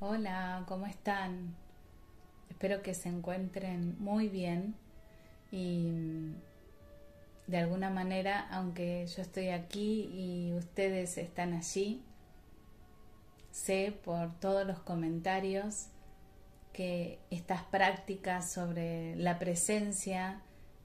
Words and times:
Hola, 0.00 0.62
¿cómo 0.68 0.86
están? 0.86 1.56
Espero 2.48 2.82
que 2.82 2.94
se 2.94 3.08
encuentren 3.08 3.96
muy 3.98 4.28
bien 4.28 4.76
y 5.50 5.90
mm, 5.90 6.34
de 7.48 7.58
alguna 7.58 7.90
manera, 7.90 8.46
aunque 8.52 9.04
yo 9.08 9.22
estoy 9.22 9.48
aquí 9.48 10.08
y 10.14 10.52
ustedes 10.54 11.18
están 11.18 11.52
allí, 11.52 12.00
sé 13.50 13.92
por 14.04 14.38
todos 14.38 14.64
los 14.64 14.78
comentarios 14.78 15.88
que 16.72 17.18
estas 17.32 17.64
prácticas 17.64 18.52
sobre 18.52 19.16
la 19.16 19.40
presencia 19.40 20.42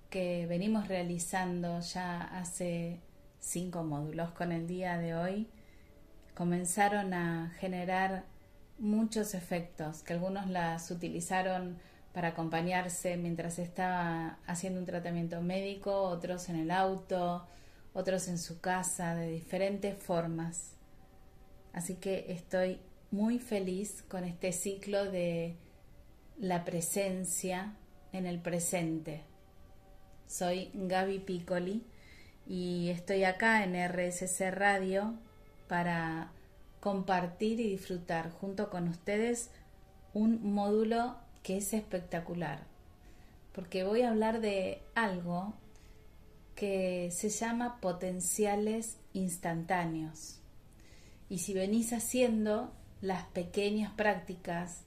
que 0.09 0.47
venimos 0.47 0.87
realizando 0.87 1.81
ya 1.81 2.19
hace 2.19 2.99
cinco 3.39 3.83
módulos 3.83 4.31
con 4.31 4.51
el 4.51 4.65
día 4.65 4.97
de 4.97 5.13
hoy 5.13 5.47
comenzaron 6.33 7.13
a 7.13 7.51
generar 7.59 8.32
muchos 8.77 9.33
efectos, 9.33 10.03
que 10.03 10.13
algunos 10.13 10.49
las 10.49 10.89
utilizaron 10.91 11.77
para 12.13 12.29
acompañarse 12.29 13.17
mientras 13.17 13.59
estaba 13.59 14.37
haciendo 14.45 14.79
un 14.79 14.85
tratamiento 14.85 15.41
médico, 15.41 16.03
otros 16.03 16.49
en 16.49 16.57
el 16.57 16.71
auto, 16.71 17.47
otros 17.93 18.27
en 18.27 18.37
su 18.37 18.61
casa, 18.61 19.15
de 19.15 19.29
diferentes 19.29 19.97
formas. 19.97 20.73
Así 21.73 21.95
que 21.95 22.25
estoy 22.29 22.79
muy 23.09 23.39
feliz 23.39 24.03
con 24.07 24.23
este 24.23 24.51
ciclo 24.51 25.05
de 25.05 25.55
la 26.39 26.65
presencia 26.65 27.73
en 28.11 28.25
el 28.25 28.39
presente. 28.39 29.23
Soy 30.27 30.71
Gaby 30.73 31.19
Piccoli 31.19 31.83
y 32.47 32.89
estoy 32.89 33.23
acá 33.23 33.63
en 33.63 33.75
RSC 33.75 34.51
Radio 34.51 35.15
para 35.67 36.31
compartir 36.83 37.61
y 37.61 37.69
disfrutar 37.69 38.29
junto 38.29 38.69
con 38.69 38.89
ustedes 38.89 39.49
un 40.13 40.53
módulo 40.53 41.15
que 41.41 41.55
es 41.55 41.71
espectacular, 41.71 42.65
porque 43.53 43.85
voy 43.85 44.01
a 44.01 44.09
hablar 44.09 44.41
de 44.41 44.81
algo 44.93 45.53
que 46.55 47.09
se 47.11 47.29
llama 47.29 47.79
potenciales 47.79 48.97
instantáneos. 49.13 50.41
Y 51.29 51.37
si 51.37 51.53
venís 51.53 51.93
haciendo 51.93 52.73
las 52.99 53.27
pequeñas 53.27 53.93
prácticas 53.93 54.83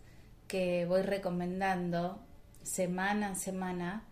que 0.48 0.84
voy 0.84 1.00
recomendando 1.00 2.20
semana 2.62 3.30
a 3.30 3.34
semana, 3.36 4.04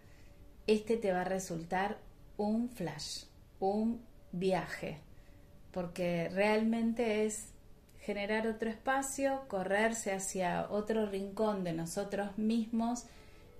este 0.66 0.96
te 0.96 1.12
va 1.12 1.20
a 1.20 1.24
resultar 1.24 1.98
un 2.38 2.70
flash, 2.70 3.24
un 3.60 4.00
viaje, 4.32 5.00
porque 5.70 6.30
realmente 6.30 7.26
es 7.26 7.52
generar 8.04 8.46
otro 8.46 8.68
espacio, 8.68 9.44
correrse 9.48 10.12
hacia 10.12 10.70
otro 10.70 11.06
rincón 11.06 11.64
de 11.64 11.72
nosotros 11.72 12.36
mismos 12.36 13.06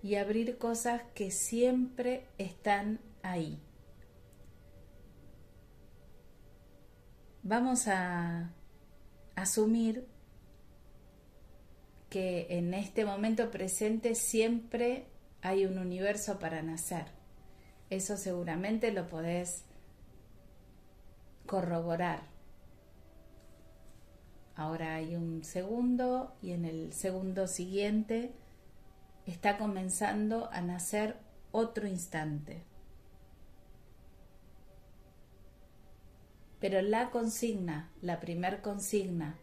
y 0.03 0.17
abrir 0.17 0.59
cosas 0.59 1.03
que 1.14 1.31
siempre 1.31 2.27
están 2.36 3.01
ahí. 3.23 3.59
Vamos 7.42 7.89
a 7.89 8.53
asumir 9.34 10.06
que 12.11 12.47
en 12.51 12.75
este 12.75 13.06
momento 13.06 13.51
presente 13.51 14.14
siempre 14.14 15.06
hay 15.41 15.64
un 15.64 15.79
universo 15.79 16.39
para 16.39 16.61
nacer. 16.61 17.06
Eso 17.89 18.19
seguramente 18.19 18.92
lo 18.92 19.08
podés 19.08 19.64
corroborar 21.47 22.34
Ahora 24.57 24.95
hay 24.95 25.17
un 25.17 25.43
segundo 25.43 26.35
y 26.41 26.53
en 26.53 26.65
el 26.65 26.93
segundo 26.93 27.47
siguiente 27.49 28.33
está 29.27 29.59
comenzando 29.59 30.49
a 30.53 30.61
nacer 30.61 31.17
otro 31.51 31.87
instante. 31.87 32.63
Pero 36.61 36.81
la 36.83 37.11
consigna, 37.11 37.91
la 38.01 38.20
primer 38.20 38.63
consigna 38.63 39.37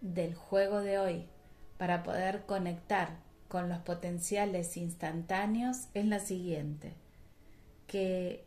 del 0.00 0.34
juego 0.34 0.80
de 0.80 0.98
hoy 0.98 1.26
para 1.78 2.02
poder 2.02 2.44
conectar 2.44 3.20
con 3.48 3.68
los 3.68 3.78
potenciales 3.78 4.76
instantáneos 4.76 5.88
es 5.94 6.04
la 6.04 6.18
siguiente, 6.18 6.94
que 7.86 8.44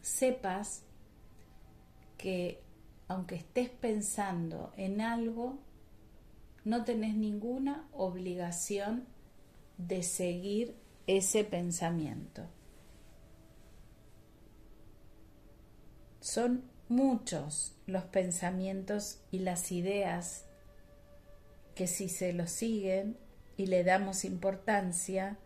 sepas 0.00 0.84
que 2.16 2.62
aunque 3.08 3.36
estés 3.36 3.68
pensando 3.68 4.72
en 4.76 5.00
algo, 5.00 5.58
no 6.64 6.84
tenés 6.84 7.14
ninguna 7.14 7.86
obligación 7.92 9.06
de 9.76 10.02
seguir 10.02 10.74
ese 11.06 11.44
pensamiento. 11.44 12.46
Son 16.20 16.64
muchos 16.88 17.76
los 17.86 18.04
pensamientos 18.04 19.20
y 19.30 19.40
las 19.40 19.72
ideas 19.72 20.46
que 21.74 21.86
si 21.86 22.08
se 22.08 22.32
los 22.32 22.50
siguen 22.50 23.18
y 23.56 23.66
le 23.66 23.84
damos 23.84 24.24
importancia, 24.24 25.36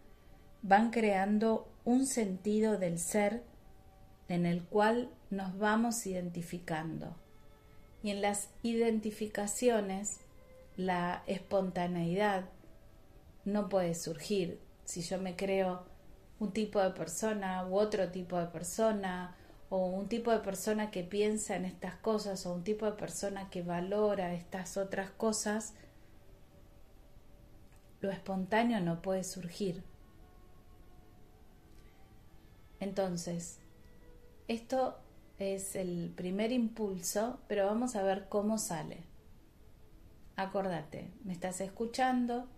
van 0.62 0.90
creando 0.90 1.68
un 1.84 2.06
sentido 2.06 2.78
del 2.78 2.98
ser 2.98 3.42
en 4.28 4.46
el 4.46 4.62
cual 4.62 5.10
nos 5.30 5.58
vamos 5.58 6.06
identificando. 6.06 7.16
Y 8.02 8.10
en 8.10 8.22
las 8.22 8.50
identificaciones, 8.62 10.20
la 10.76 11.22
espontaneidad 11.26 12.44
no 13.44 13.68
puede 13.68 13.94
surgir. 13.94 14.60
Si 14.84 15.02
yo 15.02 15.18
me 15.18 15.36
creo 15.36 15.84
un 16.38 16.52
tipo 16.52 16.80
de 16.80 16.90
persona 16.90 17.66
u 17.66 17.76
otro 17.76 18.10
tipo 18.10 18.38
de 18.38 18.46
persona, 18.46 19.36
o 19.70 19.86
un 19.86 20.08
tipo 20.08 20.30
de 20.30 20.38
persona 20.38 20.90
que 20.90 21.02
piensa 21.02 21.56
en 21.56 21.64
estas 21.64 21.96
cosas, 21.96 22.46
o 22.46 22.54
un 22.54 22.64
tipo 22.64 22.86
de 22.86 22.92
persona 22.92 23.50
que 23.50 23.62
valora 23.62 24.32
estas 24.32 24.76
otras 24.76 25.10
cosas, 25.10 25.74
lo 28.00 28.10
espontáneo 28.10 28.80
no 28.80 29.02
puede 29.02 29.24
surgir. 29.24 29.82
Entonces, 32.80 33.58
esto 34.46 34.98
es 35.38 35.76
el 35.76 36.12
primer 36.16 36.52
impulso, 36.52 37.40
pero 37.46 37.66
vamos 37.66 37.96
a 37.96 38.02
ver 38.02 38.26
cómo 38.28 38.58
sale. 38.58 38.98
Acordate, 40.36 41.10
me 41.24 41.32
estás 41.32 41.60
escuchando, 41.60 42.48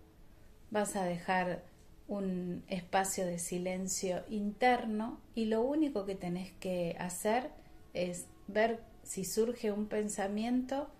vas 0.71 0.97
a 0.97 1.05
dejar 1.05 1.65
un 2.09 2.65
espacio 2.69 3.25
de 3.25 3.39
silencio 3.39 4.25
interno 4.29 5.21
y 5.35 5.45
lo 5.45 5.63
único 5.63 6.07
que 6.07 6.15
tenés 6.15 6.53
que 6.53 6.97
hacer 6.99 7.51
es 7.95 8.27
ver 8.49 8.81
si 9.03 9.25
surge 9.25 9.73
un 9.73 9.87
pensamiento 9.87 10.91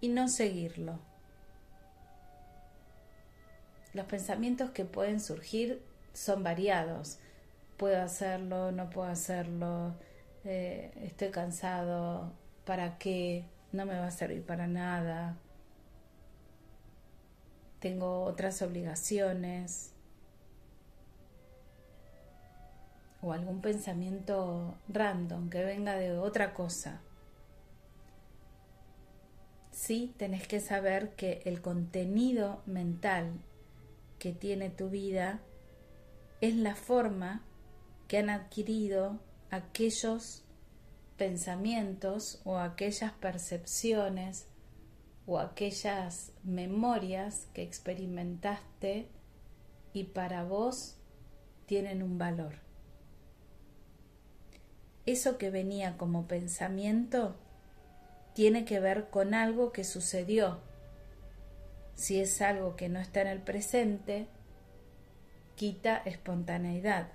y 0.00 0.08
no 0.08 0.28
seguirlo. 0.28 0.98
Los 3.92 4.06
pensamientos 4.06 4.70
que 4.70 4.84
pueden 4.84 5.20
surgir 5.20 5.82
son 6.12 6.42
variados. 6.42 7.18
Puedo 7.76 8.02
hacerlo, 8.02 8.72
no 8.72 8.90
puedo 8.90 9.08
hacerlo, 9.08 9.94
eh, 10.44 10.92
estoy 11.02 11.30
cansado, 11.30 12.32
¿para 12.64 12.98
qué? 12.98 13.44
No 13.72 13.86
me 13.86 13.98
va 13.98 14.06
a 14.06 14.10
servir 14.10 14.44
para 14.44 14.66
nada. 14.66 15.36
Tengo 17.80 18.24
otras 18.24 18.62
obligaciones. 18.62 19.92
O 23.22 23.32
algún 23.32 23.62
pensamiento 23.62 24.74
random 24.88 25.48
que 25.48 25.64
venga 25.64 25.96
de 25.96 26.16
otra 26.18 26.52
cosa. 26.52 27.00
Sí, 29.70 30.14
tenés 30.18 30.46
que 30.46 30.60
saber 30.60 31.14
que 31.14 31.42
el 31.46 31.60
contenido 31.60 32.62
mental 32.66 33.32
que 34.18 34.32
tiene 34.32 34.70
tu 34.70 34.88
vida 34.88 35.40
es 36.40 36.54
la 36.54 36.74
forma 36.74 37.42
que 38.08 38.18
han 38.18 38.30
adquirido 38.30 39.18
aquellos 39.54 40.42
pensamientos 41.16 42.40
o 42.44 42.58
aquellas 42.58 43.12
percepciones 43.12 44.46
o 45.26 45.38
aquellas 45.38 46.32
memorias 46.42 47.48
que 47.54 47.62
experimentaste 47.62 49.08
y 49.92 50.04
para 50.04 50.44
vos 50.44 50.96
tienen 51.66 52.02
un 52.02 52.18
valor. 52.18 52.54
Eso 55.06 55.38
que 55.38 55.50
venía 55.50 55.96
como 55.96 56.26
pensamiento 56.26 57.36
tiene 58.34 58.64
que 58.64 58.80
ver 58.80 59.10
con 59.10 59.34
algo 59.34 59.72
que 59.72 59.84
sucedió. 59.84 60.58
Si 61.94 62.20
es 62.20 62.42
algo 62.42 62.74
que 62.74 62.88
no 62.88 62.98
está 62.98 63.20
en 63.20 63.28
el 63.28 63.40
presente, 63.40 64.26
quita 65.54 65.98
espontaneidad 65.98 67.08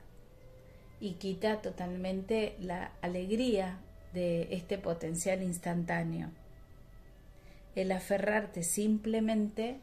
y 1.00 1.14
quita 1.14 1.62
totalmente 1.62 2.56
la 2.60 2.92
alegría 3.02 3.80
de 4.14 4.48
este 4.52 4.78
potencial 4.78 5.44
instantáneo. 5.44 6.30
El 7.76 7.92
aferrarte 7.92 8.64
simplemente 8.64 9.80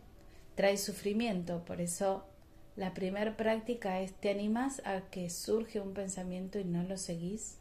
trae 0.54 0.76
sufrimiento, 0.76 1.64
por 1.64 1.80
eso 1.80 2.26
la 2.74 2.92
primera 2.92 3.36
práctica 3.36 4.00
es, 4.00 4.12
¿te 4.14 4.30
animas 4.30 4.82
a 4.84 5.02
que 5.10 5.30
surge 5.30 5.80
un 5.80 5.94
pensamiento 5.94 6.58
y 6.58 6.64
no 6.64 6.82
lo 6.82 6.96
seguís? 6.98 7.58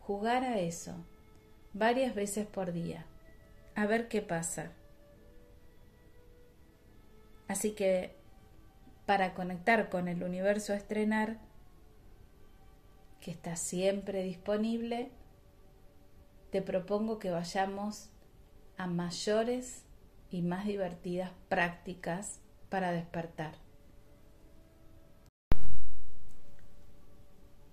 Jugar 0.00 0.44
a 0.44 0.60
eso 0.60 0.94
varias 1.72 2.14
veces 2.14 2.46
por 2.46 2.72
día, 2.72 3.06
a 3.74 3.86
ver 3.86 4.08
qué 4.08 4.22
pasa. 4.22 4.72
Así 7.48 7.72
que 7.72 8.14
para 9.06 9.34
conectar 9.34 9.88
con 9.88 10.06
el 10.06 10.22
universo 10.22 10.74
a 10.74 10.76
estrenar, 10.76 11.38
está 13.30 13.56
siempre 13.56 14.22
disponible, 14.22 15.10
te 16.50 16.62
propongo 16.62 17.18
que 17.18 17.30
vayamos 17.30 18.10
a 18.76 18.86
mayores 18.86 19.84
y 20.30 20.42
más 20.42 20.66
divertidas 20.66 21.32
prácticas 21.48 22.40
para 22.68 22.92
despertar. 22.92 23.54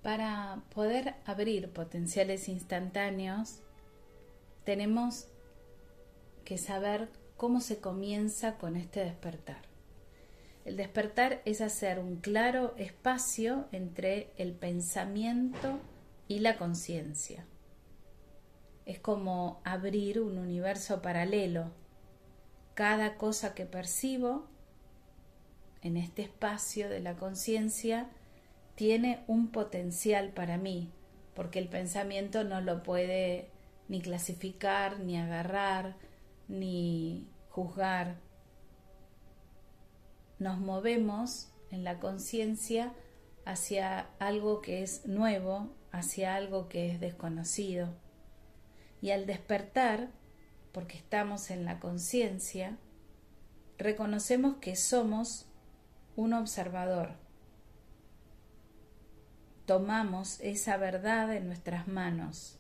Para 0.01 0.61
poder 0.73 1.15
abrir 1.25 1.71
potenciales 1.71 2.47
instantáneos, 2.47 3.61
tenemos 4.63 5.27
que 6.43 6.57
saber 6.57 7.09
cómo 7.37 7.59
se 7.59 7.79
comienza 7.79 8.57
con 8.57 8.75
este 8.75 9.03
despertar. 9.03 9.74
El 10.65 10.77
despertar 10.77 11.43
es 11.45 11.61
hacer 11.61 11.99
un 11.99 12.17
claro 12.17 12.73
espacio 12.77 13.67
entre 13.71 14.31
el 14.37 14.53
pensamiento 14.53 15.79
y 16.27 16.39
la 16.39 16.57
conciencia. 16.57 17.45
Es 18.87 18.99
como 18.99 19.61
abrir 19.63 20.19
un 20.19 20.39
universo 20.39 21.03
paralelo. 21.03 21.71
Cada 22.73 23.15
cosa 23.15 23.53
que 23.53 23.67
percibo 23.67 24.47
en 25.83 25.97
este 25.97 26.23
espacio 26.23 26.89
de 26.89 26.99
la 26.99 27.15
conciencia 27.15 28.09
tiene 28.73 29.23
un 29.27 29.51
potencial 29.51 30.29
para 30.29 30.57
mí, 30.57 30.91
porque 31.35 31.59
el 31.59 31.69
pensamiento 31.69 32.43
no 32.43 32.59
lo 32.59 32.81
puede 32.81 33.51
ni 33.87 34.01
clasificar, 34.01 34.99
ni 34.99 35.15
agarrar, 35.15 35.95
ni 36.47 37.27
juzgar. 37.49 38.24
Nos 40.39 40.59
movemos 40.59 41.51
en 41.71 41.83
la 41.83 41.99
conciencia 41.99 42.93
hacia 43.45 44.09
algo 44.19 44.61
que 44.61 44.83
es 44.83 45.05
nuevo, 45.05 45.75
hacia 45.91 46.35
algo 46.35 46.67
que 46.67 46.91
es 46.91 46.99
desconocido. 46.99 47.93
Y 49.01 49.11
al 49.11 49.25
despertar, 49.25 50.09
porque 50.71 50.97
estamos 50.97 51.51
en 51.51 51.65
la 51.65 51.79
conciencia, 51.79 52.77
reconocemos 53.77 54.57
que 54.57 54.75
somos 54.75 55.47
un 56.15 56.33
observador. 56.33 57.13
Tomamos 59.65 60.39
esa 60.41 60.77
verdad 60.77 61.33
en 61.35 61.47
nuestras 61.47 61.87
manos 61.87 62.59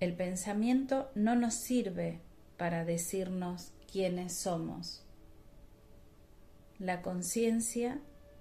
el 0.00 0.14
pensamiento 0.14 1.10
no 1.16 1.34
nos 1.34 1.54
sirve 1.54 2.20
para 2.56 2.84
decirnos 2.84 3.72
quiénes 3.90 4.32
somos. 4.32 5.04
La 6.78 7.02
conciencia 7.02 7.98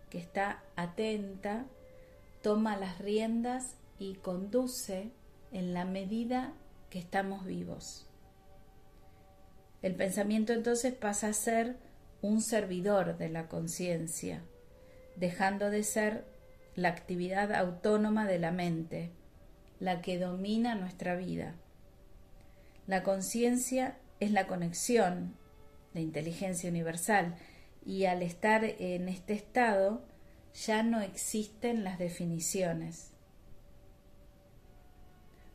que 0.10 0.20
está 0.20 0.64
atenta 0.76 1.66
toma 2.42 2.78
las 2.78 3.00
riendas 3.00 3.76
y 4.00 4.16
conduce 4.16 5.12
en 5.52 5.74
la 5.74 5.86
medida 5.86 6.54
que 6.90 7.00
estamos 7.00 7.46
vivos. 7.46 8.08
El 9.82 9.96
pensamiento 9.96 10.54
entonces 10.54 10.94
pasa 10.94 11.30
a 11.30 11.34
ser 11.34 11.78
un 12.22 12.42
servidor 12.42 13.18
de 13.18 13.30
la 13.30 13.48
conciencia, 13.48 14.44
dejando 15.16 15.70
de 15.70 15.84
ser 15.84 16.26
la 16.76 16.90
actividad 16.90 17.54
autónoma 17.54 18.28
de 18.28 18.40
la 18.40 18.52
mente, 18.52 19.12
la 19.80 20.02
que 20.02 20.20
domina 20.20 20.76
nuestra 20.76 21.16
vida. 21.16 21.56
La 22.86 23.04
conciencia 23.04 23.98
es 24.20 24.32
la 24.32 24.48
conexión, 24.48 25.36
de 25.94 26.02
inteligencia 26.02 26.70
universal, 26.70 27.36
y 27.88 28.04
al 28.04 28.22
estar 28.22 28.66
en 28.66 29.08
este 29.08 29.34
estado 29.34 30.02
ya 30.54 30.84
no 30.84 31.00
existen 31.00 31.86
las 31.86 31.98
definiciones. 31.98 33.14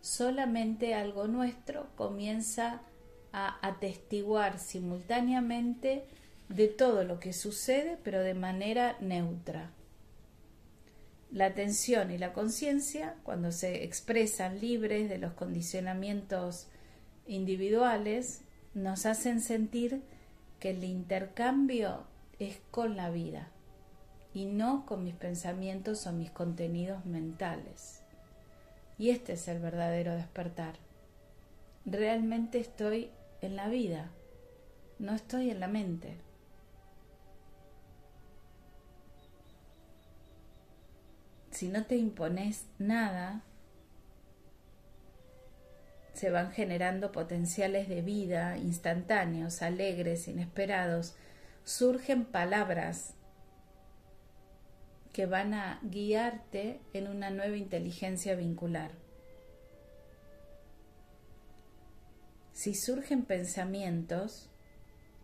Solamente 0.01 0.95
algo 0.95 1.29
nuestro 1.29 1.95
comienza 1.95 2.81
a 3.33 3.59
atestiguar 3.67 4.59
simultáneamente 4.59 6.07
de 6.49 6.69
todo 6.69 7.05
lo 7.05 7.21
que 7.21 7.35
sucede, 7.35 7.99
pero 8.03 8.21
de 8.21 8.35
manera 8.35 8.97
neutra. 9.01 9.71
La 11.31 11.47
atención 11.47 12.11
y 12.11 12.19
la 12.19 12.33
conciencia, 12.33 13.17
cuando 13.25 13.53
se 13.53 13.85
expresan 13.85 14.59
libres 14.59 15.11
de 15.11 15.19
los 15.19 15.35
condicionamientos 15.35 16.69
individuales, 17.27 18.41
nos 18.73 19.05
hacen 19.05 19.43
sentir 19.43 20.03
que 20.61 20.71
el 20.71 20.83
intercambio 20.85 22.07
es 22.39 22.61
con 22.71 22.97
la 22.97 23.11
vida 23.11 23.49
y 24.35 24.47
no 24.47 24.87
con 24.87 25.05
mis 25.05 25.15
pensamientos 25.15 26.07
o 26.07 26.13
mis 26.13 26.31
contenidos 26.31 27.05
mentales. 27.05 28.03
Y 28.99 29.11
este 29.11 29.35
es 29.35 29.49
el 29.49 29.59
verdadero 29.59 30.15
despertar. 30.15 30.75
Realmente 31.85 32.59
estoy 32.59 33.11
en 33.41 33.57
la 33.57 33.69
vida, 33.69 34.11
no 34.99 35.15
estoy 35.15 35.51
en 35.51 35.61
la 35.61 35.69
mente. 35.69 36.17
si 41.63 41.69
no 41.69 41.85
te 41.85 41.97
impones 41.97 42.65
nada, 42.81 43.45
se 46.13 46.29
van 46.29 46.51
generando 46.51 47.13
potenciales 47.13 47.89
de 47.89 48.03
vida 48.03 48.59
instantáneos, 48.59 49.63
alegres, 49.63 50.27
inesperados. 50.27 51.15
Surgen 51.65 52.25
palabras 52.25 53.15
que 55.13 55.27
van 55.27 55.55
a 55.55 55.79
guiarte 55.83 56.81
en 56.93 57.07
una 57.07 57.31
nueva 57.31 57.57
inteligencia 57.57 58.35
vincular. 58.35 58.91
Si 62.53 62.75
surgen 62.75 63.25
pensamientos, 63.25 64.51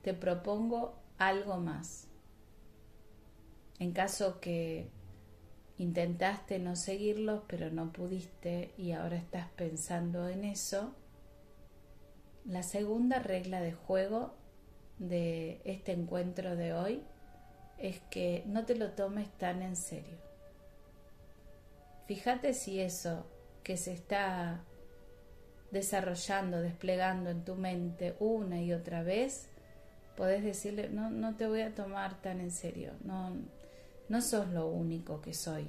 te 0.03 0.15
propongo 0.15 0.99
algo 1.19 1.59
más. 1.59 2.07
En 3.81 3.93
caso 3.93 4.41
que 4.41 4.91
intentaste 5.77 6.61
no 6.61 6.77
seguirlos, 6.77 7.43
pero 7.49 7.71
no 7.71 7.93
pudiste 7.93 8.75
y 8.77 8.93
ahora 8.93 9.17
estás 9.17 9.49
pensando 9.57 10.29
en 10.29 10.45
eso. 10.45 10.95
La 12.45 12.63
segunda 12.63 13.19
regla 13.19 13.61
de 13.61 13.73
juego 13.73 14.38
de 14.99 15.61
este 15.65 15.93
encuentro 15.93 16.57
de 16.57 16.73
hoy 16.75 17.03
es 17.79 18.01
que 18.11 18.43
no 18.47 18.65
te 18.65 18.75
lo 18.75 18.91
tomes 18.91 19.29
tan 19.39 19.63
en 19.63 19.77
serio. 19.77 20.19
Fíjate 22.07 22.55
si 22.55 22.81
eso 22.81 23.27
que 23.63 23.77
se 23.77 23.93
está 23.93 24.65
desarrollando, 25.71 26.61
desplegando 26.61 27.31
en 27.31 27.45
tu 27.45 27.55
mente 27.55 28.17
una 28.19 28.61
y 28.61 28.73
otra 28.73 29.03
vez, 29.03 29.49
podés 30.17 30.43
decirle, 30.43 30.89
no, 30.89 31.11
no 31.11 31.37
te 31.37 31.47
voy 31.47 31.61
a 31.61 31.75
tomar 31.75 32.21
tan 32.21 32.41
en 32.41 32.51
serio, 32.51 32.93
no, 33.05 33.37
no 34.09 34.23
sos 34.23 34.49
lo 34.49 34.67
único 34.67 35.21
que 35.21 35.35
soy. 35.35 35.69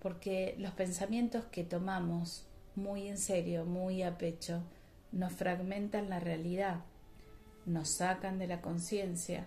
Porque 0.00 0.54
los 0.58 0.72
pensamientos 0.72 1.44
que 1.46 1.64
tomamos 1.64 2.46
muy 2.74 3.08
en 3.08 3.18
serio, 3.18 3.64
muy 3.64 4.02
a 4.02 4.16
pecho, 4.16 4.62
nos 5.12 5.32
fragmentan 5.32 6.10
la 6.10 6.20
realidad, 6.20 6.84
nos 7.66 7.88
sacan 7.96 8.38
de 8.38 8.46
la 8.46 8.60
conciencia, 8.60 9.46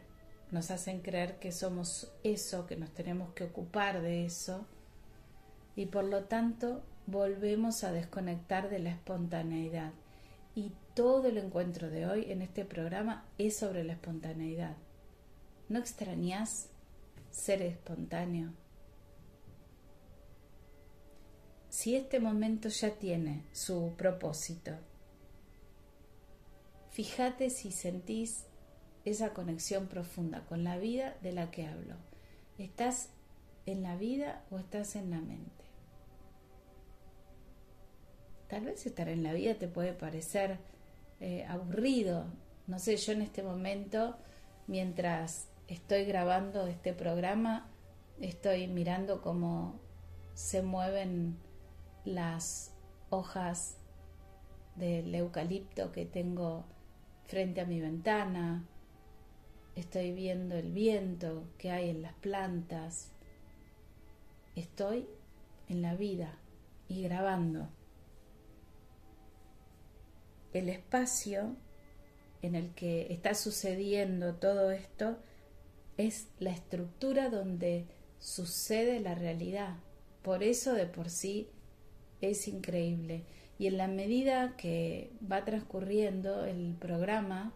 nos 0.51 0.71
hacen 0.71 1.01
creer 1.01 1.39
que 1.39 1.51
somos 1.51 2.11
eso, 2.23 2.67
que 2.67 2.75
nos 2.75 2.91
tenemos 2.93 3.33
que 3.33 3.45
ocupar 3.45 4.01
de 4.01 4.25
eso, 4.25 4.65
y 5.75 5.85
por 5.85 6.03
lo 6.03 6.25
tanto 6.25 6.83
volvemos 7.07 7.83
a 7.83 7.91
desconectar 7.91 8.69
de 8.69 8.79
la 8.79 8.91
espontaneidad. 8.91 9.93
Y 10.53 10.73
todo 10.93 11.27
el 11.27 11.37
encuentro 11.37 11.89
de 11.89 12.05
hoy 12.05 12.31
en 12.31 12.41
este 12.41 12.65
programa 12.65 13.25
es 13.37 13.55
sobre 13.55 13.83
la 13.83 13.93
espontaneidad. 13.93 14.75
¿No 15.69 15.79
extrañas 15.79 16.69
ser 17.31 17.61
espontáneo? 17.61 18.51
Si 21.69 21.95
este 21.95 22.19
momento 22.19 22.67
ya 22.67 22.91
tiene 22.91 23.45
su 23.53 23.93
propósito, 23.97 24.73
fíjate 26.91 27.49
si 27.49 27.71
sentís 27.71 28.45
esa 29.05 29.33
conexión 29.33 29.87
profunda 29.87 30.45
con 30.45 30.63
la 30.63 30.77
vida 30.77 31.17
de 31.21 31.31
la 31.31 31.49
que 31.49 31.65
hablo. 31.65 31.95
¿Estás 32.57 33.09
en 33.65 33.81
la 33.81 33.95
vida 33.95 34.43
o 34.51 34.59
estás 34.59 34.95
en 34.95 35.09
la 35.09 35.19
mente? 35.19 35.65
Tal 38.47 38.65
vez 38.65 38.85
estar 38.85 39.07
en 39.07 39.23
la 39.23 39.33
vida 39.33 39.55
te 39.55 39.67
puede 39.67 39.93
parecer 39.93 40.59
eh, 41.19 41.45
aburrido. 41.45 42.25
No 42.67 42.79
sé, 42.79 42.97
yo 42.97 43.13
en 43.13 43.21
este 43.21 43.43
momento, 43.43 44.17
mientras 44.67 45.47
estoy 45.67 46.03
grabando 46.03 46.67
este 46.67 46.93
programa, 46.93 47.69
estoy 48.19 48.67
mirando 48.67 49.21
cómo 49.21 49.79
se 50.33 50.61
mueven 50.61 51.37
las 52.03 52.73
hojas 53.09 53.77
del 54.75 55.13
eucalipto 55.15 55.91
que 55.91 56.05
tengo 56.05 56.65
frente 57.31 57.61
a 57.61 57.65
mi 57.65 57.79
ventana, 57.79 58.67
estoy 59.77 60.11
viendo 60.11 60.57
el 60.57 60.73
viento 60.73 61.47
que 61.57 61.71
hay 61.71 61.89
en 61.89 62.01
las 62.01 62.13
plantas, 62.15 63.13
estoy 64.57 65.07
en 65.69 65.81
la 65.81 65.95
vida 65.95 66.37
y 66.89 67.03
grabando. 67.03 67.69
El 70.51 70.67
espacio 70.67 71.55
en 72.41 72.55
el 72.55 72.73
que 72.73 73.13
está 73.13 73.33
sucediendo 73.33 74.35
todo 74.35 74.71
esto 74.71 75.15
es 75.95 76.27
la 76.37 76.51
estructura 76.51 77.29
donde 77.29 77.85
sucede 78.19 78.99
la 78.99 79.15
realidad. 79.15 79.77
Por 80.21 80.43
eso 80.43 80.73
de 80.73 80.85
por 80.85 81.09
sí 81.09 81.47
es 82.19 82.49
increíble. 82.49 83.23
Y 83.61 83.67
en 83.67 83.77
la 83.77 83.87
medida 83.87 84.57
que 84.57 85.11
va 85.31 85.45
transcurriendo 85.45 86.45
el 86.45 86.75
programa, 86.79 87.53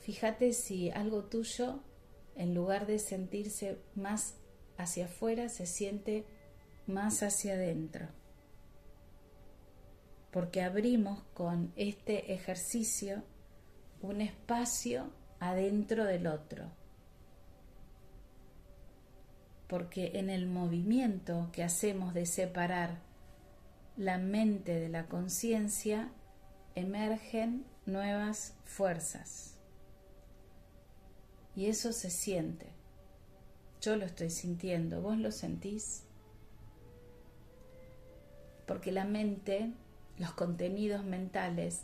fíjate 0.00 0.52
si 0.52 0.90
algo 0.90 1.24
tuyo, 1.24 1.80
en 2.36 2.54
lugar 2.54 2.86
de 2.86 2.98
sentirse 2.98 3.78
más 3.94 4.34
hacia 4.76 5.06
afuera, 5.06 5.48
se 5.48 5.64
siente 5.64 6.26
más 6.86 7.22
hacia 7.22 7.54
adentro. 7.54 8.08
Porque 10.30 10.60
abrimos 10.60 11.22
con 11.32 11.72
este 11.76 12.34
ejercicio 12.34 13.22
un 14.02 14.20
espacio 14.20 15.14
adentro 15.38 16.04
del 16.04 16.26
otro. 16.26 16.70
Porque 19.66 20.10
en 20.18 20.28
el 20.28 20.46
movimiento 20.46 21.48
que 21.52 21.64
hacemos 21.64 22.12
de 22.12 22.26
separar 22.26 23.08
la 24.00 24.16
mente 24.16 24.80
de 24.80 24.88
la 24.88 25.08
conciencia, 25.08 26.10
emergen 26.74 27.66
nuevas 27.84 28.54
fuerzas. 28.64 29.58
Y 31.54 31.66
eso 31.66 31.92
se 31.92 32.08
siente. 32.08 32.72
Yo 33.82 33.96
lo 33.96 34.06
estoy 34.06 34.30
sintiendo, 34.30 35.02
vos 35.02 35.18
lo 35.18 35.30
sentís. 35.30 36.04
Porque 38.66 38.90
la 38.90 39.04
mente, 39.04 39.70
los 40.16 40.32
contenidos 40.32 41.04
mentales, 41.04 41.82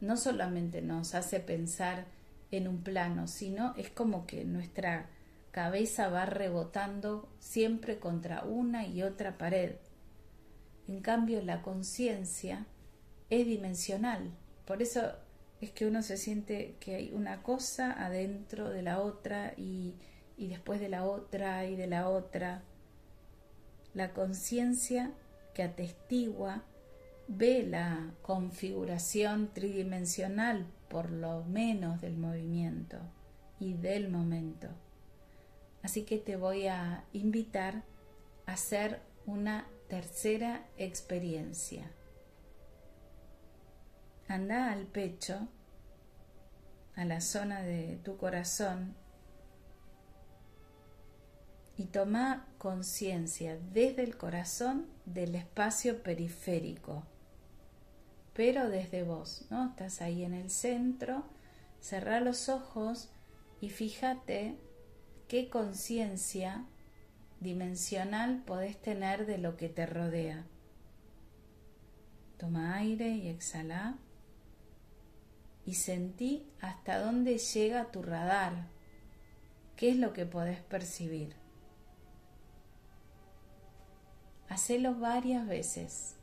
no 0.00 0.16
solamente 0.16 0.80
nos 0.80 1.14
hace 1.14 1.40
pensar 1.40 2.06
en 2.50 2.68
un 2.68 2.82
plano, 2.82 3.26
sino 3.26 3.74
es 3.76 3.90
como 3.90 4.26
que 4.26 4.46
nuestra 4.46 5.10
cabeza 5.50 6.08
va 6.08 6.24
rebotando 6.24 7.28
siempre 7.38 7.98
contra 7.98 8.44
una 8.44 8.86
y 8.86 9.02
otra 9.02 9.36
pared. 9.36 9.74
En 10.90 11.02
cambio, 11.02 11.40
la 11.40 11.62
conciencia 11.62 12.66
es 13.30 13.46
dimensional. 13.46 14.32
Por 14.64 14.82
eso 14.82 15.12
es 15.60 15.70
que 15.70 15.86
uno 15.86 16.02
se 16.02 16.16
siente 16.16 16.74
que 16.80 16.96
hay 16.96 17.12
una 17.12 17.44
cosa 17.44 17.92
adentro 17.92 18.70
de 18.70 18.82
la 18.82 18.98
otra 18.98 19.54
y, 19.56 19.94
y 20.36 20.48
después 20.48 20.80
de 20.80 20.88
la 20.88 21.04
otra 21.04 21.64
y 21.66 21.76
de 21.76 21.86
la 21.86 22.08
otra. 22.08 22.64
La 23.94 24.12
conciencia 24.12 25.12
que 25.54 25.62
atestigua 25.62 26.64
ve 27.28 27.64
la 27.64 28.12
configuración 28.22 29.54
tridimensional 29.54 30.66
por 30.88 31.12
lo 31.12 31.44
menos 31.44 32.00
del 32.00 32.16
movimiento 32.16 32.98
y 33.60 33.74
del 33.74 34.08
momento. 34.08 34.66
Así 35.84 36.02
que 36.02 36.18
te 36.18 36.34
voy 36.34 36.66
a 36.66 37.04
invitar 37.12 37.84
a 38.46 38.54
hacer 38.54 38.98
una 39.24 39.68
tercera 39.90 40.66
experiencia. 40.78 41.90
Anda 44.26 44.72
al 44.72 44.86
pecho, 44.86 45.48
a 46.96 47.04
la 47.04 47.20
zona 47.20 47.60
de 47.60 48.00
tu 48.02 48.16
corazón 48.16 48.94
y 51.76 51.84
toma 51.86 52.46
conciencia 52.56 53.58
desde 53.72 54.04
el 54.04 54.16
corazón 54.16 54.86
del 55.04 55.34
espacio 55.34 56.02
periférico 56.02 57.04
pero 58.40 58.70
desde 58.70 59.02
vos, 59.02 59.44
¿no? 59.50 59.68
Estás 59.68 60.00
ahí 60.00 60.24
en 60.24 60.32
el 60.32 60.48
centro, 60.48 61.24
cerrá 61.80 62.20
los 62.20 62.48
ojos 62.48 63.10
y 63.60 63.68
fíjate 63.68 64.56
qué 65.28 65.50
conciencia 65.50 66.64
dimensional 67.40 68.42
podés 68.46 68.80
tener 68.80 69.26
de 69.26 69.38
lo 69.38 69.56
que 69.56 69.68
te 69.68 69.86
rodea. 69.86 70.46
Toma 72.38 72.76
aire 72.76 73.08
y 73.08 73.28
exhala 73.28 73.98
y 75.66 75.74
sentí 75.74 76.46
hasta 76.60 76.98
dónde 76.98 77.38
llega 77.38 77.90
tu 77.90 78.02
radar, 78.02 78.68
qué 79.76 79.90
es 79.90 79.96
lo 79.96 80.12
que 80.12 80.26
podés 80.26 80.60
percibir. 80.60 81.34
Hacelo 84.48 84.94
varias 84.94 85.46
veces. 85.46 86.16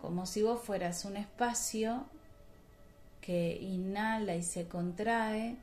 Como 0.00 0.24
si 0.24 0.40
vos 0.42 0.60
fueras 0.60 1.04
un 1.04 1.16
espacio 1.16 2.06
que 3.20 3.58
inhala 3.60 4.36
y 4.36 4.44
se 4.44 4.68
contrae 4.68 5.56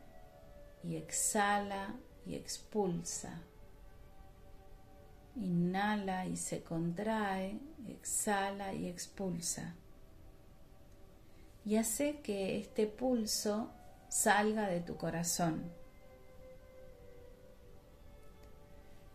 y 0.84 0.98
exhala 0.98 1.96
y 2.26 2.36
expulsa. 2.36 3.40
Inhala 5.36 6.26
y 6.26 6.36
se 6.36 6.64
contrae, 6.64 7.60
exhala 7.88 8.74
y 8.74 8.88
expulsa. 8.88 9.76
Y 11.64 11.78
hace 11.78 12.22
que 12.22 12.58
este 12.60 12.88
pulso 12.88 13.72
salga 14.10 14.68
de 14.68 14.82
tu 14.82 14.98
corazón. 14.98 15.72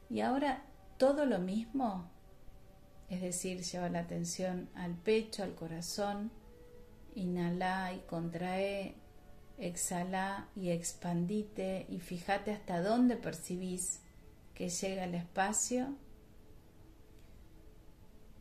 Y 0.09 0.21
ahora 0.21 0.63
todo 0.97 1.27
lo 1.27 1.39
mismo 1.39 2.09
es 3.09 3.21
decir, 3.21 3.63
lleva 3.63 3.89
la 3.89 4.01
atención 4.01 4.69
al 4.75 4.95
pecho, 4.95 5.43
al 5.43 5.55
corazón, 5.55 6.33
inhala 7.15 7.93
y 7.93 8.01
contrae, 8.01 8.95
exhala 9.59 10.49
y 10.57 10.71
expandite 10.71 11.87
y 11.89 12.01
fíjate 12.01 12.53
hasta 12.53 12.83
dónde 12.83 13.17
percibís 13.17 14.01
que 14.55 14.69
llega 14.69 15.05
el 15.05 15.15
espacio, 15.15 15.95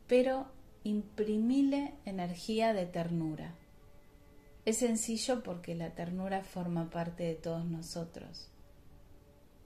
pero 0.07 0.47
imprimile 0.83 1.93
energía 2.05 2.73
de 2.73 2.85
ternura. 2.85 3.55
Es 4.65 4.77
sencillo 4.77 5.43
porque 5.43 5.75
la 5.75 5.91
ternura 5.91 6.43
forma 6.43 6.89
parte 6.89 7.23
de 7.23 7.35
todos 7.35 7.65
nosotros. 7.65 8.49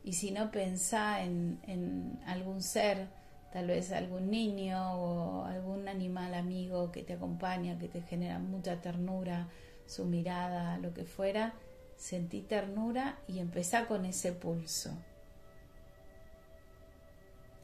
Y 0.03 0.13
si 0.13 0.31
no 0.31 0.51
pensá 0.51 1.23
en, 1.23 1.59
en 1.67 2.19
algún 2.25 2.61
ser, 2.61 3.07
tal 3.51 3.67
vez 3.67 3.91
algún 3.91 4.29
niño 4.29 4.93
o 4.93 5.45
algún 5.45 5.87
animal 5.87 6.33
amigo 6.33 6.91
que 6.91 7.03
te 7.03 7.13
acompaña, 7.13 7.77
que 7.77 7.87
te 7.87 8.01
genera 8.01 8.39
mucha 8.39 8.81
ternura, 8.81 9.47
su 9.85 10.05
mirada, 10.05 10.77
lo 10.77 10.93
que 10.93 11.03
fuera, 11.03 11.53
sentí 11.97 12.41
ternura 12.41 13.19
y 13.27 13.39
empezá 13.39 13.87
con 13.87 14.05
ese 14.05 14.31
pulso. 14.31 14.91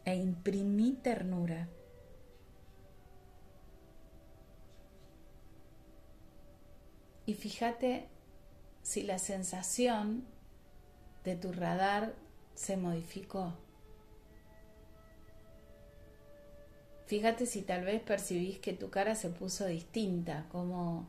E 0.03 0.15
imprimí 0.15 0.93
ternura. 0.93 1.67
Y 7.25 7.33
fíjate 7.33 8.07
si 8.83 9.03
la 9.03 9.17
sensación 9.17 10.25
de 11.23 11.35
tu 11.35 11.51
radar 11.51 12.13
se 12.53 12.77
modificó. 12.77 13.53
Fíjate 17.07 17.45
si 17.45 17.61
tal 17.61 17.83
vez 17.83 18.01
percibís 18.01 18.59
que 18.59 18.73
tu 18.73 18.89
cara 18.89 19.15
se 19.15 19.29
puso 19.29 19.65
distinta, 19.65 20.47
como 20.51 21.07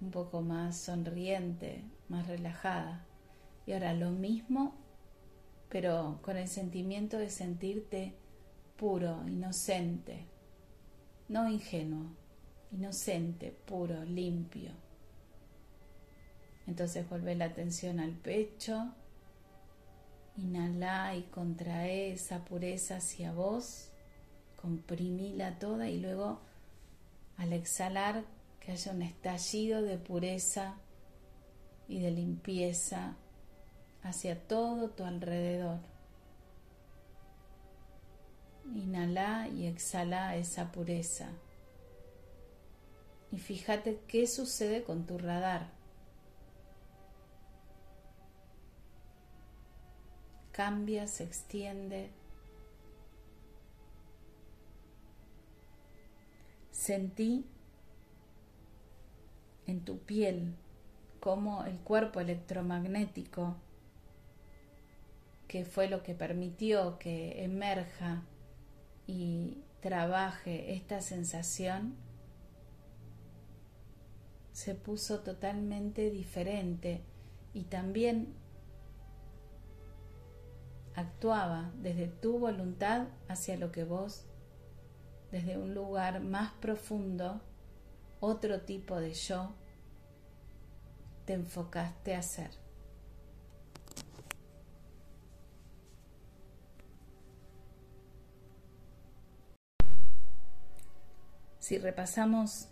un 0.00 0.10
poco 0.10 0.40
más 0.40 0.76
sonriente, 0.76 1.82
más 2.08 2.26
relajada. 2.26 3.04
Y 3.66 3.72
ahora 3.72 3.92
lo 3.94 4.10
mismo, 4.10 4.74
pero 5.68 6.18
con 6.22 6.36
el 6.36 6.48
sentimiento 6.48 7.18
de 7.18 7.30
sentirte 7.30 8.14
puro, 8.76 9.22
inocente, 9.26 10.26
no 11.28 11.48
ingenuo, 11.48 12.10
inocente, 12.72 13.50
puro, 13.50 14.04
limpio. 14.04 14.70
Entonces 16.66 17.08
vuelve 17.08 17.34
la 17.34 17.46
atención 17.46 18.00
al 18.00 18.12
pecho, 18.12 18.92
inhala 20.36 21.14
y 21.14 21.22
contrae 21.24 22.12
esa 22.12 22.44
pureza 22.44 22.96
hacia 22.96 23.32
vos 23.32 23.90
comprimíla 24.66 25.60
toda 25.60 25.88
y 25.88 26.00
luego 26.00 26.40
al 27.36 27.52
exhalar 27.52 28.24
que 28.58 28.72
haya 28.72 28.90
un 28.90 29.02
estallido 29.02 29.80
de 29.82 29.96
pureza 29.96 30.74
y 31.86 32.00
de 32.00 32.10
limpieza 32.10 33.14
hacia 34.02 34.48
todo 34.48 34.90
tu 34.90 35.04
alrededor. 35.04 35.78
Inhala 38.74 39.48
y 39.48 39.66
exhala 39.66 40.34
esa 40.34 40.72
pureza. 40.72 41.28
Y 43.32 43.38
fíjate 43.38 44.00
qué 44.08 44.26
sucede 44.26 44.82
con 44.84 45.06
tu 45.06 45.18
radar. 45.18 45.70
Cambia, 50.52 51.06
se 51.06 51.24
extiende. 51.24 52.10
Sentí 56.70 57.44
en 59.66 59.84
tu 59.84 59.98
piel 59.98 60.54
como 61.20 61.64
el 61.64 61.78
cuerpo 61.78 62.20
electromagnético, 62.20 63.56
que 65.48 65.64
fue 65.64 65.88
lo 65.88 66.02
que 66.02 66.14
permitió 66.14 66.98
que 66.98 67.42
emerja 67.42 68.22
y 69.06 69.58
trabaje 69.80 70.74
esta 70.74 71.00
sensación, 71.00 71.96
se 74.56 74.74
puso 74.74 75.20
totalmente 75.20 76.08
diferente 76.08 77.04
y 77.52 77.64
también 77.64 78.34
actuaba 80.94 81.70
desde 81.74 82.08
tu 82.08 82.38
voluntad 82.38 83.08
hacia 83.28 83.58
lo 83.58 83.70
que 83.70 83.84
vos, 83.84 84.24
desde 85.30 85.58
un 85.58 85.74
lugar 85.74 86.22
más 86.22 86.52
profundo, 86.54 87.42
otro 88.18 88.62
tipo 88.62 88.98
de 88.98 89.12
yo, 89.12 89.52
te 91.26 91.34
enfocaste 91.34 92.14
a 92.14 92.20
hacer. 92.20 92.50
Si 101.58 101.76
repasamos 101.76 102.70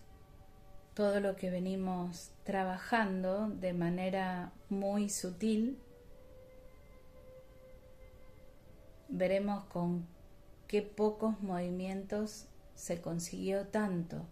todo 0.95 1.21
lo 1.21 1.37
que 1.37 1.51
venimos 1.51 2.31
trabajando 2.45 3.49
de 3.49 3.73
manera 3.73 4.53
muy 4.69 5.11
sutil, 5.11 5.79
veremos 9.09 9.65
con 9.65 10.07
qué 10.69 10.83
pocos 10.83 11.41
movimientos 11.41 12.47
se 12.75 13.01
consiguió 13.01 13.67
tanto. 13.67 14.25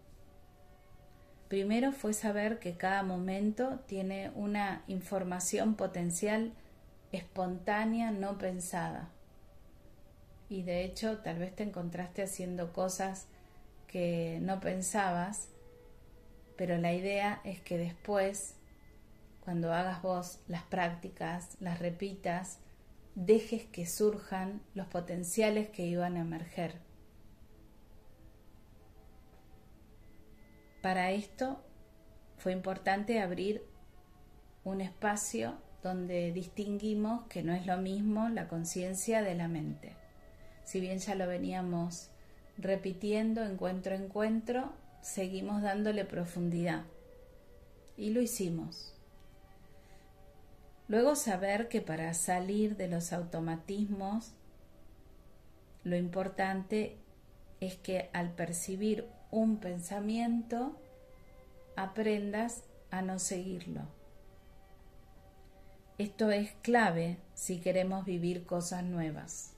Primero 1.49 1.93
fue 1.93 2.15
saber 2.15 2.59
que 2.61 2.77
cada 2.77 3.03
momento 3.03 3.81
tiene 3.87 4.31
una 4.35 4.85
información 4.87 5.75
potencial 5.75 6.53
espontánea, 7.11 8.11
no 8.11 8.39
pensada. 8.39 9.11
Y 10.49 10.63
de 10.63 10.85
hecho 10.85 11.19
tal 11.19 11.39
vez 11.39 11.55
te 11.55 11.65
encontraste 11.65 12.23
haciendo 12.23 12.73
cosas 12.73 13.27
que 13.87 14.39
no 14.41 14.61
pensabas, 14.61 15.49
pero 16.57 16.79
la 16.79 16.93
idea 16.93 17.41
es 17.45 17.61
que 17.61 17.79
después, 17.79 18.57
cuando 19.41 19.73
hagas 19.73 20.03
vos 20.03 20.41
las 20.49 20.63
prácticas, 20.63 21.57
las 21.61 21.79
repitas, 21.79 22.59
dejes 23.15 23.65
que 23.67 23.87
surjan 23.87 24.63
los 24.75 24.87
potenciales 24.87 25.69
que 25.69 25.87
iban 25.87 26.17
a 26.17 26.21
emerger. 26.21 26.81
Para 30.81 31.13
esto 31.13 31.63
fue 32.39 32.53
importante 32.53 33.21
abrir 33.21 33.63
un 34.65 34.81
espacio 34.81 35.55
donde 35.83 36.33
distinguimos 36.33 37.27
que 37.29 37.43
no 37.43 37.53
es 37.53 37.67
lo 37.67 37.77
mismo 37.77 38.29
la 38.29 38.49
conciencia 38.49 39.23
de 39.23 39.35
la 39.35 39.49
mente. 39.49 39.97
Si 40.65 40.81
bien 40.81 40.99
ya 40.99 41.15
lo 41.15 41.27
veníamos 41.27 42.11
repitiendo 42.57 43.45
encuentro 43.45 43.95
a 43.95 43.99
encuentro, 43.99 44.73
seguimos 45.03 45.61
dándole 45.61 46.07
profundidad. 46.07 46.85
Y 47.97 48.11
lo 48.11 48.23
hicimos. 48.23 48.95
Luego 50.89 51.15
saber 51.15 51.69
que 51.69 51.83
para 51.83 52.15
salir 52.15 52.77
de 52.77 52.89
los 52.89 53.13
automatismos, 53.13 54.33
lo 55.85 55.97
importante 55.97 56.97
es 57.61 57.77
que 57.77 58.09
al 58.15 58.33
percibir 58.33 59.07
un 59.31 59.59
pensamiento, 59.59 60.81
aprendas 61.77 62.65
a 62.91 63.03
no 63.03 63.19
seguirlo. 63.19 63.83
Esto 65.99 66.31
es 66.31 66.53
clave 66.63 67.19
si 67.35 67.61
queremos 67.61 68.07
vivir 68.07 68.45
cosas 68.47 68.83
nuevas 68.83 69.53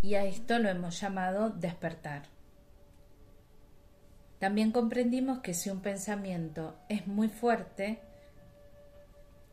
y 0.00 0.14
a 0.14 0.24
esto 0.24 0.58
lo 0.58 0.68
hemos 0.68 1.00
llamado 1.00 1.50
despertar. 1.50 2.22
También 4.38 4.70
comprendimos 4.70 5.40
que 5.40 5.54
si 5.54 5.70
un 5.70 5.80
pensamiento 5.80 6.76
es 6.88 7.06
muy 7.06 7.28
fuerte 7.28 8.00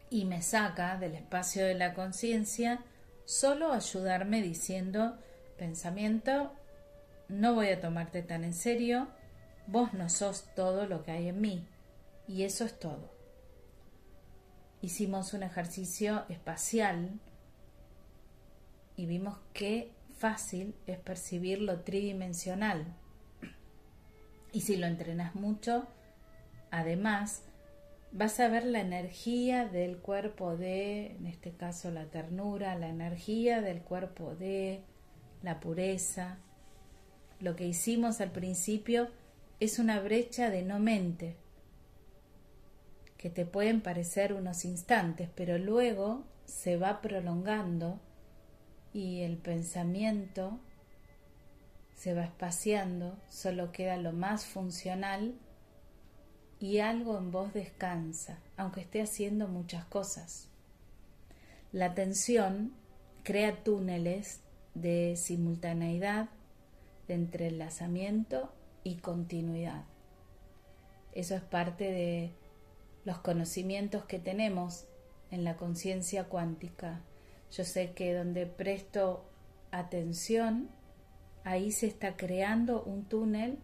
y 0.09 0.25
me 0.25 0.41
saca 0.41 0.97
del 0.97 1.15
espacio 1.15 1.65
de 1.65 1.73
la 1.73 1.93
conciencia, 1.93 2.83
solo 3.25 3.73
ayudarme 3.73 4.41
diciendo, 4.41 5.17
pensamiento, 5.57 6.53
no 7.27 7.55
voy 7.55 7.69
a 7.69 7.81
tomarte 7.81 8.21
tan 8.21 8.43
en 8.43 8.53
serio, 8.53 9.07
vos 9.67 9.93
no 9.93 10.09
sos 10.09 10.45
todo 10.55 10.85
lo 10.85 11.03
que 11.03 11.11
hay 11.11 11.29
en 11.29 11.41
mí, 11.41 11.67
y 12.27 12.43
eso 12.43 12.65
es 12.65 12.79
todo. 12.79 13.11
Hicimos 14.81 15.33
un 15.33 15.41
ejercicio 15.41 16.25
espacial 16.29 17.19
y 18.95 19.07
vimos 19.07 19.39
que 19.53 19.91
fácil 20.17 20.75
es 20.85 20.99
percibir 20.99 21.59
lo 21.61 21.81
tridimensional. 21.81 22.85
Y 24.55 24.61
si 24.61 24.77
lo 24.77 24.87
entrenas 24.87 25.35
mucho, 25.35 25.85
además, 26.71 27.43
vas 28.13 28.39
a 28.39 28.47
ver 28.47 28.63
la 28.63 28.79
energía 28.79 29.65
del 29.65 29.97
cuerpo 29.97 30.55
de, 30.55 31.07
en 31.07 31.27
este 31.27 31.51
caso 31.51 31.91
la 31.91 32.05
ternura, 32.05 32.73
la 32.75 32.87
energía 32.87 33.59
del 33.59 33.81
cuerpo 33.81 34.33
de, 34.33 34.81
la 35.43 35.59
pureza. 35.59 36.37
Lo 37.41 37.57
que 37.57 37.67
hicimos 37.67 38.21
al 38.21 38.31
principio 38.31 39.09
es 39.59 39.77
una 39.77 39.99
brecha 39.99 40.49
de 40.49 40.61
no 40.61 40.79
mente, 40.79 41.35
que 43.17 43.29
te 43.29 43.45
pueden 43.45 43.81
parecer 43.81 44.31
unos 44.31 44.63
instantes, 44.63 45.27
pero 45.35 45.57
luego 45.57 46.23
se 46.45 46.77
va 46.77 47.01
prolongando 47.01 47.99
y 48.93 49.19
el 49.19 49.35
pensamiento 49.35 50.61
se 51.95 52.13
va 52.13 52.23
espaciando, 52.23 53.17
solo 53.29 53.71
queda 53.71 53.97
lo 53.97 54.11
más 54.11 54.45
funcional 54.45 55.35
y 56.59 56.79
algo 56.79 57.17
en 57.17 57.31
vos 57.31 57.53
descansa, 57.53 58.39
aunque 58.57 58.81
esté 58.81 59.01
haciendo 59.01 59.47
muchas 59.47 59.85
cosas. 59.85 60.49
La 61.71 61.93
tensión 61.93 62.73
crea 63.23 63.63
túneles 63.63 64.41
de 64.73 65.15
simultaneidad, 65.17 66.29
de 67.07 67.15
entrelazamiento 67.15 68.53
y 68.83 68.97
continuidad. 68.97 69.85
Eso 71.13 71.35
es 71.35 71.41
parte 71.41 71.91
de 71.91 72.31
los 73.03 73.17
conocimientos 73.19 74.05
que 74.05 74.19
tenemos 74.19 74.85
en 75.31 75.43
la 75.43 75.55
conciencia 75.55 76.25
cuántica 76.25 77.01
yo 77.51 77.63
sé 77.63 77.93
que 77.93 78.13
donde 78.13 78.45
presto 78.47 79.23
atención, 79.71 80.69
ahí 81.45 81.71
se 81.71 81.87
está 81.87 82.17
creando 82.17 82.83
un 82.83 83.05
túnel 83.05 83.57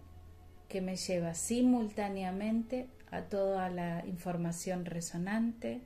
que 0.69 0.79
me 0.79 0.95
lleva 0.95 1.33
simultáneamente 1.33 2.87
a 3.11 3.23
toda 3.23 3.69
la 3.69 4.05
información 4.07 4.85
resonante, 4.85 5.81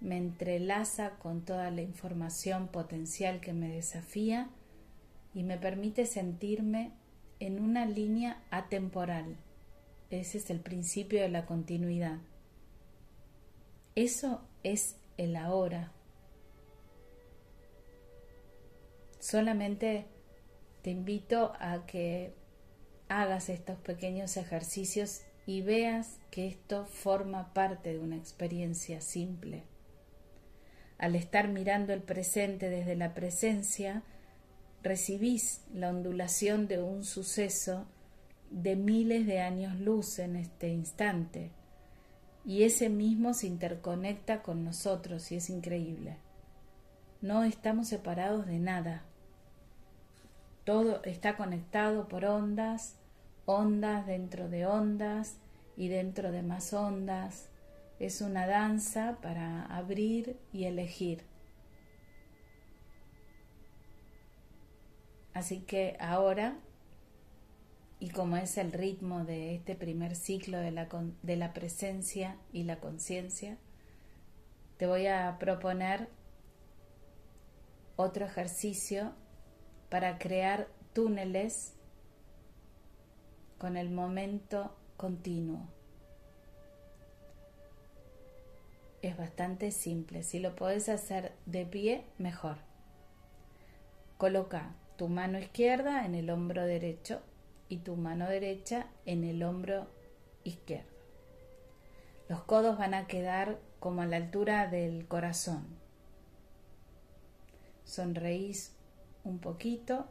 me 0.00 0.16
entrelaza 0.16 1.10
con 1.18 1.44
toda 1.44 1.70
la 1.70 1.82
información 1.82 2.68
potencial 2.68 3.40
que 3.40 3.52
me 3.52 3.68
desafía 3.68 4.48
y 5.34 5.42
me 5.42 5.58
permite 5.58 6.06
sentirme 6.06 6.92
en 7.38 7.60
una 7.60 7.84
línea 7.84 8.42
atemporal. 8.50 9.36
Ese 10.08 10.38
es 10.38 10.48
el 10.48 10.60
principio 10.60 11.20
de 11.20 11.28
la 11.28 11.44
continuidad. 11.44 12.18
Eso 13.94 14.40
es 14.62 14.96
el 15.18 15.36
ahora, 15.36 15.92
Solamente 19.24 20.04
te 20.84 20.90
invito 20.90 21.54
a 21.60 21.86
que 21.86 22.34
hagas 23.08 23.48
estos 23.48 23.78
pequeños 23.78 24.36
ejercicios 24.36 25.22
y 25.46 25.62
veas 25.62 26.18
que 26.30 26.46
esto 26.46 26.84
forma 26.84 27.54
parte 27.54 27.94
de 27.94 27.98
una 27.98 28.16
experiencia 28.16 29.00
simple. 29.00 29.62
Al 30.98 31.16
estar 31.16 31.48
mirando 31.48 31.94
el 31.94 32.02
presente 32.02 32.68
desde 32.68 32.96
la 32.96 33.14
presencia, 33.14 34.02
recibís 34.82 35.62
la 35.72 35.88
ondulación 35.88 36.68
de 36.68 36.82
un 36.82 37.04
suceso 37.04 37.86
de 38.50 38.76
miles 38.76 39.26
de 39.26 39.40
años 39.40 39.80
luz 39.80 40.18
en 40.18 40.36
este 40.36 40.68
instante 40.68 41.50
y 42.44 42.64
ese 42.64 42.90
mismo 42.90 43.32
se 43.32 43.46
interconecta 43.46 44.42
con 44.42 44.66
nosotros 44.66 45.32
y 45.32 45.36
es 45.36 45.48
increíble. 45.48 46.18
No 47.22 47.42
estamos 47.42 47.88
separados 47.88 48.44
de 48.44 48.58
nada. 48.58 49.06
Todo 50.64 51.02
está 51.04 51.36
conectado 51.36 52.08
por 52.08 52.24
ondas, 52.24 52.96
ondas 53.44 54.06
dentro 54.06 54.48
de 54.48 54.66
ondas 54.66 55.36
y 55.76 55.88
dentro 55.88 56.32
de 56.32 56.42
más 56.42 56.72
ondas. 56.72 57.50
Es 57.98 58.22
una 58.22 58.46
danza 58.46 59.18
para 59.20 59.66
abrir 59.66 60.38
y 60.52 60.64
elegir. 60.64 61.24
Así 65.34 65.60
que 65.60 65.96
ahora, 66.00 66.56
y 67.98 68.08
como 68.10 68.36
es 68.38 68.56
el 68.56 68.72
ritmo 68.72 69.24
de 69.24 69.54
este 69.54 69.74
primer 69.74 70.16
ciclo 70.16 70.58
de 70.58 70.70
la, 70.70 70.88
de 71.22 71.36
la 71.36 71.52
presencia 71.52 72.38
y 72.52 72.62
la 72.62 72.80
conciencia, 72.80 73.58
te 74.78 74.86
voy 74.86 75.08
a 75.08 75.36
proponer 75.38 76.08
otro 77.96 78.24
ejercicio 78.24 79.12
para 79.94 80.18
crear 80.18 80.66
túneles 80.92 81.72
con 83.58 83.76
el 83.76 83.90
momento 83.90 84.74
continuo. 84.96 85.68
Es 89.02 89.16
bastante 89.16 89.70
simple, 89.70 90.24
si 90.24 90.40
lo 90.40 90.56
podés 90.56 90.88
hacer 90.88 91.30
de 91.46 91.64
pie, 91.64 92.06
mejor. 92.18 92.56
Coloca 94.18 94.74
tu 94.96 95.06
mano 95.06 95.38
izquierda 95.38 96.04
en 96.04 96.16
el 96.16 96.28
hombro 96.28 96.64
derecho 96.64 97.22
y 97.68 97.76
tu 97.76 97.94
mano 97.94 98.28
derecha 98.28 98.88
en 99.06 99.22
el 99.22 99.44
hombro 99.44 99.86
izquierdo. 100.42 100.90
Los 102.28 102.42
codos 102.42 102.78
van 102.78 102.94
a 102.94 103.06
quedar 103.06 103.60
como 103.78 104.02
a 104.02 104.06
la 104.06 104.16
altura 104.16 104.66
del 104.66 105.06
corazón. 105.06 105.64
Sonreís 107.84 108.73
un 109.24 109.38
poquito 109.38 110.06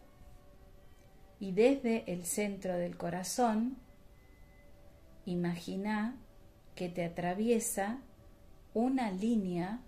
y 1.39 1.51
desde 1.51 2.11
el 2.11 2.25
centro 2.25 2.77
del 2.77 2.97
corazón 2.97 3.77
imagina 5.25 6.17
que 6.75 6.89
te 6.89 7.05
atraviesa 7.05 7.99
una 8.73 9.11
línea 9.11 9.79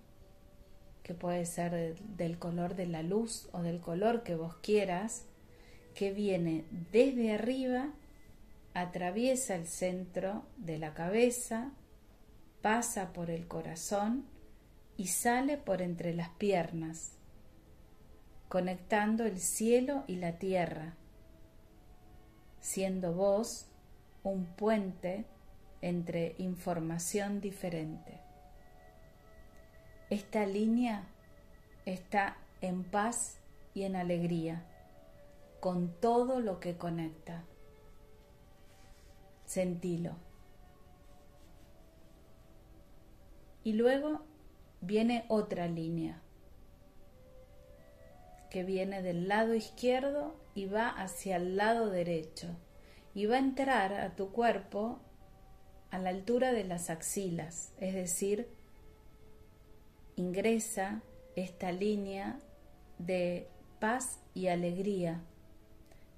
que 1.04 1.14
puede 1.14 1.46
ser 1.46 2.00
del 2.00 2.40
color 2.40 2.76
de 2.76 2.88
la 2.88 3.04
luz 3.04 3.48
o 3.52 3.62
del 3.62 3.80
color 3.80 4.24
que 4.24 4.36
vos 4.36 4.56
quieras, 4.56 5.26
que 5.94 6.12
viene 6.12 6.66
desde 6.92 7.34
arriba, 7.34 7.94
atraviesa 8.74 9.56
el 9.56 9.68
centro 9.68 10.46
de 10.58 10.80
la 10.80 10.94
cabeza, 10.94 11.72
pasa 12.62 13.14
por 13.14 13.30
el 13.30 13.48
corazón 13.48 14.26
y 14.98 15.08
sale 15.08 15.58
por 15.58 15.82
entre 15.82 16.14
las 16.16 16.30
piernas, 16.30 17.15
conectando 18.48 19.26
el 19.26 19.40
cielo 19.40 20.04
y 20.08 20.18
la 20.18 20.38
tierra 20.38 20.96
siendo 22.66 23.14
vos 23.14 23.68
un 24.24 24.48
puente 24.48 25.24
entre 25.82 26.34
información 26.40 27.40
diferente. 27.40 28.20
Esta 30.10 30.48
línea 30.48 31.04
está 31.86 32.38
en 32.62 32.84
paz 32.84 33.38
y 33.76 33.84
en 33.84 33.96
alegría 33.96 34.66
con 35.60 35.90
todo 36.02 36.40
lo 36.40 36.60
que 36.60 36.76
conecta. 36.76 37.44
Sentilo. 39.46 40.16
Y 43.64 43.74
luego 43.74 44.24
viene 44.82 45.26
otra 45.28 45.68
línea 45.68 46.20
que 48.56 48.64
viene 48.64 49.02
del 49.02 49.28
lado 49.28 49.54
izquierdo 49.54 50.34
y 50.54 50.66
va 50.68 50.88
hacia 50.88 51.36
el 51.36 51.58
lado 51.58 51.90
derecho 51.90 52.56
y 53.14 53.26
va 53.26 53.36
a 53.36 53.40
entrar 53.40 53.92
a 53.92 54.16
tu 54.16 54.32
cuerpo 54.32 55.02
a 55.92 56.00
la 56.00 56.12
altura 56.12 56.54
de 56.54 56.64
las 56.64 56.90
axilas, 56.90 57.74
es 57.82 57.94
decir, 57.94 58.48
ingresa 60.16 61.02
esta 61.36 61.74
línea 61.74 62.40
de 62.98 63.50
paz 63.82 64.22
y 64.34 64.48
alegría 64.48 65.20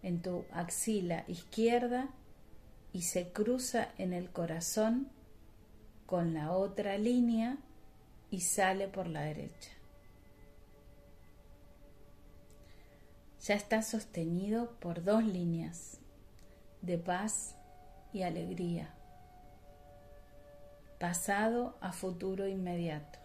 en 0.03 0.21
tu 0.21 0.45
axila 0.51 1.23
izquierda 1.27 2.11
y 2.93 3.01
se 3.01 3.31
cruza 3.31 3.89
en 3.97 4.13
el 4.13 4.29
corazón 4.29 5.09
con 6.05 6.35
la 6.35 6.51
otra 6.51 6.99
línea 6.99 7.57
y 8.29 8.41
sale 8.41 8.87
por 8.87 9.07
la 9.07 9.21
derecha. 9.21 9.76
Ya 13.41 13.55
está 13.55 13.81
sostenido 13.81 14.71
por 14.79 15.03
dos 15.03 15.23
líneas 15.23 15.99
de 16.81 16.97
paz 16.97 17.55
y 18.13 18.23
alegría, 18.23 18.93
pasado 20.99 21.77
a 21.81 21.91
futuro 21.91 22.47
inmediato. 22.47 23.19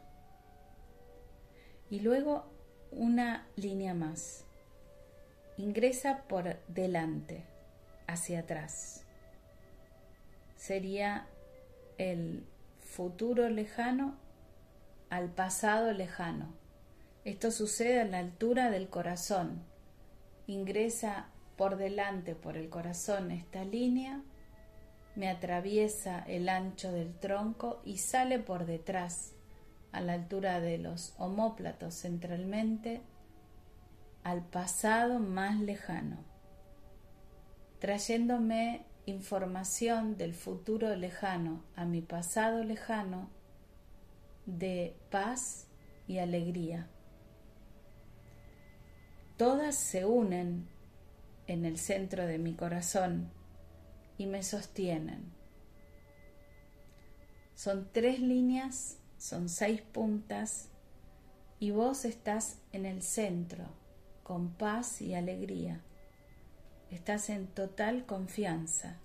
Y 1.91 2.01
luego 2.01 2.47
una 2.91 3.47
línea 3.57 3.95
más. 3.95 4.45
Ingresa 5.57 6.23
por 6.29 6.57
delante, 6.69 7.45
hacia 8.07 8.41
atrás. 8.41 9.05
Sería 10.57 11.27
el 11.99 12.45
futuro 12.81 13.49
lejano 13.49 14.17
al 15.11 15.29
pasado 15.31 15.93
lejano. 15.93 16.55
Esto 17.25 17.51
sucede 17.51 18.01
a 18.01 18.05
la 18.05 18.19
altura 18.19 18.71
del 18.71 18.89
corazón, 18.89 19.63
ingresa 20.53 21.27
por 21.57 21.77
delante 21.77 22.35
por 22.35 22.57
el 22.57 22.69
corazón 22.69 23.31
esta 23.31 23.65
línea, 23.65 24.23
me 25.15 25.29
atraviesa 25.29 26.21
el 26.21 26.49
ancho 26.49 26.93
del 26.93 27.15
tronco 27.19 27.81
y 27.85 27.99
sale 27.99 28.39
por 28.39 28.67
detrás, 28.67 29.33
a 29.93 30.01
la 30.01 30.15
altura 30.15 30.61
de 30.61 30.79
los 30.79 31.15
homóplatos 31.19 31.95
centralmente, 31.95 33.03
al 34.25 34.43
pasado 34.43 35.19
más 35.19 35.61
lejano, 35.61 36.17
trayéndome 37.79 38.87
información 39.05 40.17
del 40.17 40.33
futuro 40.33 40.95
lejano 40.97 41.63
a 41.77 41.85
mi 41.85 42.01
pasado 42.01 42.65
lejano 42.65 43.29
de 44.47 44.97
paz 45.11 45.67
y 46.07 46.19
alegría 46.19 46.89
todas 49.37 49.75
se 49.75 50.05
unen 50.05 50.69
en 51.47 51.65
el 51.65 51.79
centro 51.79 52.27
de 52.27 52.39
mi 52.39 52.55
corazón 52.55 53.31
y 54.19 54.27
me 54.27 54.43
sostienen. 54.43 55.33
Son 57.55 57.89
tres 57.93 58.21
líneas, 58.21 58.99
son 59.19 59.49
seis 59.49 59.83
puntas 59.83 60.69
y 61.59 61.71
vos 61.71 62.05
estás 62.05 62.59
en 62.73 62.87
el 62.87 63.03
centro 63.03 63.67
con 64.23 64.53
paz 64.53 65.01
y 65.03 65.15
alegría. 65.15 65.81
Estás 66.91 67.31
en 67.31 67.47
total 67.47 68.05
confianza. 68.05 68.99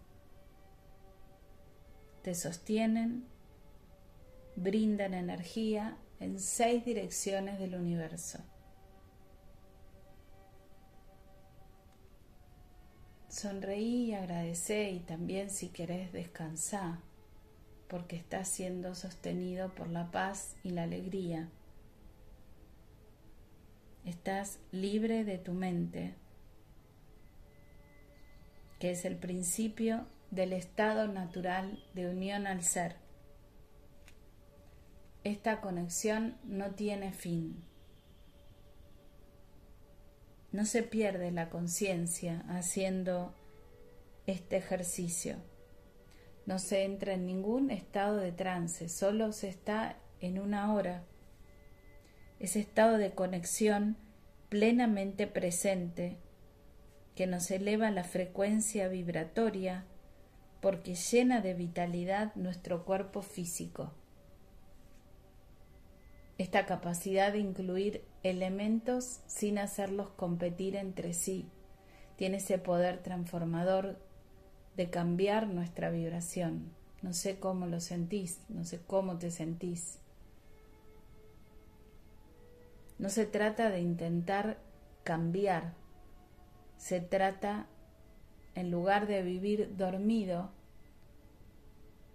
Te 2.21 2.35
sostienen, 2.35 3.25
brindan 4.55 5.13
energía 5.13 5.97
en 6.19 6.39
seis 6.39 6.83
direcciones 6.83 7.59
del 7.59 7.75
universo. 7.75 8.39
Sonreí 13.37 14.05
y 14.05 14.13
agradecé 14.15 14.89
y 14.89 14.99
también 14.99 15.51
si 15.51 15.69
querés 15.69 16.11
descansar, 16.11 16.97
porque 17.87 18.15
estás 18.15 18.47
siendo 18.47 18.95
sostenido 18.95 19.75
por 19.75 19.89
la 19.89 20.09
paz 20.09 20.55
y 20.63 20.71
la 20.71 20.81
alegría. 20.81 21.47
Estás 24.05 24.57
libre 24.71 25.23
de 25.23 25.37
tu 25.37 25.53
mente, 25.53 26.15
que 28.79 28.89
es 28.89 29.05
el 29.05 29.17
principio 29.17 30.07
del 30.31 30.51
estado 30.51 31.07
natural 31.07 31.83
de 31.93 32.09
unión 32.09 32.47
al 32.47 32.63
ser. 32.63 32.95
Esta 35.23 35.61
conexión 35.61 36.39
no 36.43 36.71
tiene 36.71 37.11
fin. 37.13 37.63
No 40.51 40.65
se 40.65 40.83
pierde 40.83 41.31
la 41.31 41.49
conciencia 41.49 42.45
haciendo 42.49 43.33
este 44.25 44.57
ejercicio. 44.57 45.37
No 46.45 46.59
se 46.59 46.83
entra 46.83 47.13
en 47.13 47.25
ningún 47.25 47.71
estado 47.71 48.17
de 48.17 48.31
trance, 48.31 48.87
solo 48.87 49.33
se 49.33 49.49
está 49.49 49.97
en 50.21 50.39
una 50.39 50.73
hora. 50.73 51.03
Ese 52.39 52.59
estado 52.59 52.97
de 52.97 53.11
conexión 53.11 53.97
plenamente 54.49 55.27
presente 55.27 56.17
que 57.15 57.27
nos 57.27 57.51
eleva 57.51 57.91
la 57.91 58.03
frecuencia 58.03 58.87
vibratoria 58.87 59.85
porque 60.61 60.95
llena 60.95 61.41
de 61.41 61.53
vitalidad 61.53 62.33
nuestro 62.35 62.85
cuerpo 62.85 63.21
físico. 63.21 63.91
Esta 66.37 66.65
capacidad 66.65 67.31
de 67.33 67.39
incluir 67.39 68.03
elementos 68.21 69.21
sin 69.25 69.57
hacerlos 69.57 70.09
competir 70.09 70.75
entre 70.75 71.13
sí 71.13 71.49
tiene 72.15 72.37
ese 72.37 72.57
poder 72.57 73.01
transformador 73.01 73.97
de 74.75 74.89
cambiar 74.89 75.47
nuestra 75.47 75.89
vibración. 75.89 76.71
No 77.01 77.13
sé 77.13 77.39
cómo 77.39 77.67
lo 77.67 77.79
sentís, 77.79 78.41
no 78.49 78.63
sé 78.65 78.79
cómo 78.85 79.17
te 79.17 79.31
sentís. 79.31 79.99
No 82.99 83.09
se 83.09 83.25
trata 83.25 83.69
de 83.69 83.81
intentar 83.81 84.57
cambiar, 85.03 85.73
se 86.77 86.99
trata, 86.99 87.67
en 88.55 88.71
lugar 88.71 89.07
de 89.07 89.21
vivir 89.21 89.75
dormido 89.77 90.51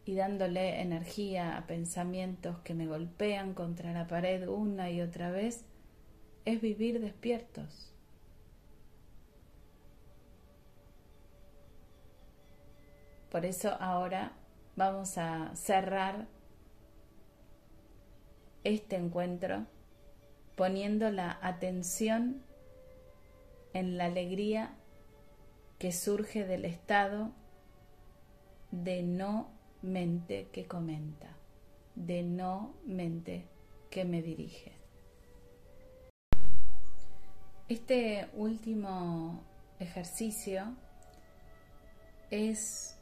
y 0.04 0.14
dándole 0.16 0.80
energía 0.80 1.56
a 1.56 1.66
pensamientos 1.66 2.58
que 2.60 2.74
me 2.74 2.86
golpean 2.86 3.54
contra 3.54 3.92
la 3.92 4.06
pared 4.06 4.48
una 4.48 4.90
y 4.90 5.00
otra 5.00 5.30
vez, 5.30 5.64
es 6.44 6.60
vivir 6.60 7.00
despiertos. 7.00 7.92
Por 13.30 13.46
eso 13.46 13.76
ahora 13.80 14.32
vamos 14.76 15.16
a 15.16 15.54
cerrar 15.54 16.26
este 18.64 18.96
encuentro 18.96 19.66
poniendo 20.56 21.10
la 21.10 21.38
atención 21.40 22.42
en 23.72 23.96
la 23.96 24.06
alegría 24.06 24.74
que 25.78 25.92
surge 25.92 26.44
del 26.46 26.64
estado 26.64 27.30
de 28.70 29.02
no 29.02 29.48
mente 29.82 30.48
que 30.52 30.66
comenta, 30.66 31.36
de 31.94 32.22
no 32.22 32.74
mente 32.86 33.46
que 33.90 34.04
me 34.04 34.22
dirige. 34.22 34.72
Este 37.68 38.28
último 38.34 39.42
ejercicio 39.78 40.74
es 42.30 42.96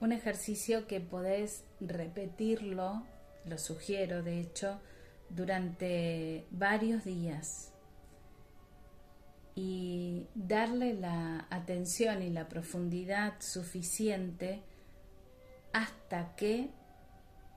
un 0.00 0.12
ejercicio 0.12 0.86
que 0.86 1.00
podés 1.00 1.64
repetirlo, 1.80 3.04
lo 3.44 3.58
sugiero 3.58 4.22
de 4.22 4.40
hecho, 4.40 4.80
durante 5.28 6.44
varios 6.50 7.04
días 7.04 7.72
y 9.54 10.26
darle 10.34 10.94
la 10.94 11.46
atención 11.50 12.22
y 12.22 12.30
la 12.30 12.48
profundidad 12.48 13.34
suficiente 13.40 14.62
hasta 15.72 16.34
que 16.36 16.70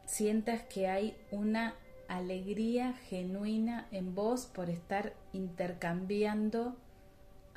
sientas 0.06 0.62
que 0.64 0.88
hay 0.88 1.18
una 1.32 1.76
alegría 2.08 2.94
genuina 3.10 3.88
en 3.92 4.14
vos 4.14 4.46
por 4.46 4.70
estar 4.70 5.14
intercambiando 5.34 6.76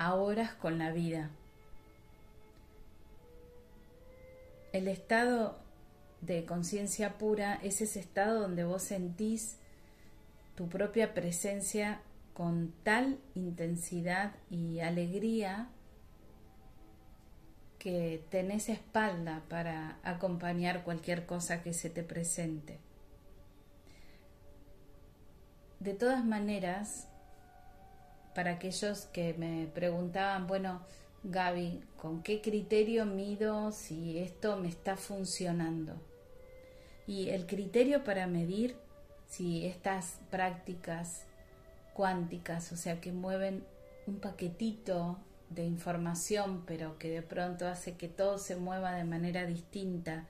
horas 0.07 0.53
con 0.53 0.79
la 0.79 0.91
vida. 0.91 1.29
El 4.71 4.87
estado 4.87 5.57
de 6.21 6.45
conciencia 6.45 7.17
pura 7.17 7.59
es 7.63 7.81
ese 7.81 7.99
estado 7.99 8.41
donde 8.41 8.63
vos 8.63 8.83
sentís 8.83 9.57
tu 10.55 10.69
propia 10.69 11.13
presencia 11.13 12.01
con 12.33 12.73
tal 12.83 13.19
intensidad 13.35 14.33
y 14.49 14.79
alegría 14.79 15.69
que 17.79 18.21
tenés 18.29 18.69
espalda 18.69 19.41
para 19.49 19.97
acompañar 20.03 20.83
cualquier 20.83 21.25
cosa 21.25 21.63
que 21.63 21.73
se 21.73 21.89
te 21.89 22.03
presente. 22.03 22.77
De 25.79 25.93
todas 25.93 26.25
maneras, 26.25 27.07
para 28.35 28.51
aquellos 28.51 29.05
que 29.07 29.33
me 29.33 29.67
preguntaban, 29.67 30.45
bueno, 30.45 30.81
Gaby, 31.23 31.81
¿con 31.97 32.21
qué 32.21 32.41
criterio 32.41 33.05
mido 33.05 33.71
si 33.71 34.19
esto 34.19 34.57
me 34.57 34.67
está 34.67 34.97
funcionando? 34.97 35.93
Y 37.07 37.29
el 37.29 37.45
criterio 37.45 38.03
para 38.03 38.27
medir 38.27 38.75
si 39.27 39.65
estas 39.65 40.19
prácticas 40.29 41.23
cuánticas, 41.93 42.71
o 42.71 42.77
sea, 42.77 42.99
que 42.99 43.11
mueven 43.11 43.63
un 44.05 44.19
paquetito 44.19 45.17
de 45.49 45.65
información, 45.65 46.63
pero 46.65 46.97
que 46.97 47.09
de 47.09 47.21
pronto 47.21 47.67
hace 47.67 47.95
que 47.97 48.07
todo 48.07 48.37
se 48.37 48.55
mueva 48.55 48.93
de 48.93 49.03
manera 49.03 49.45
distinta, 49.45 50.25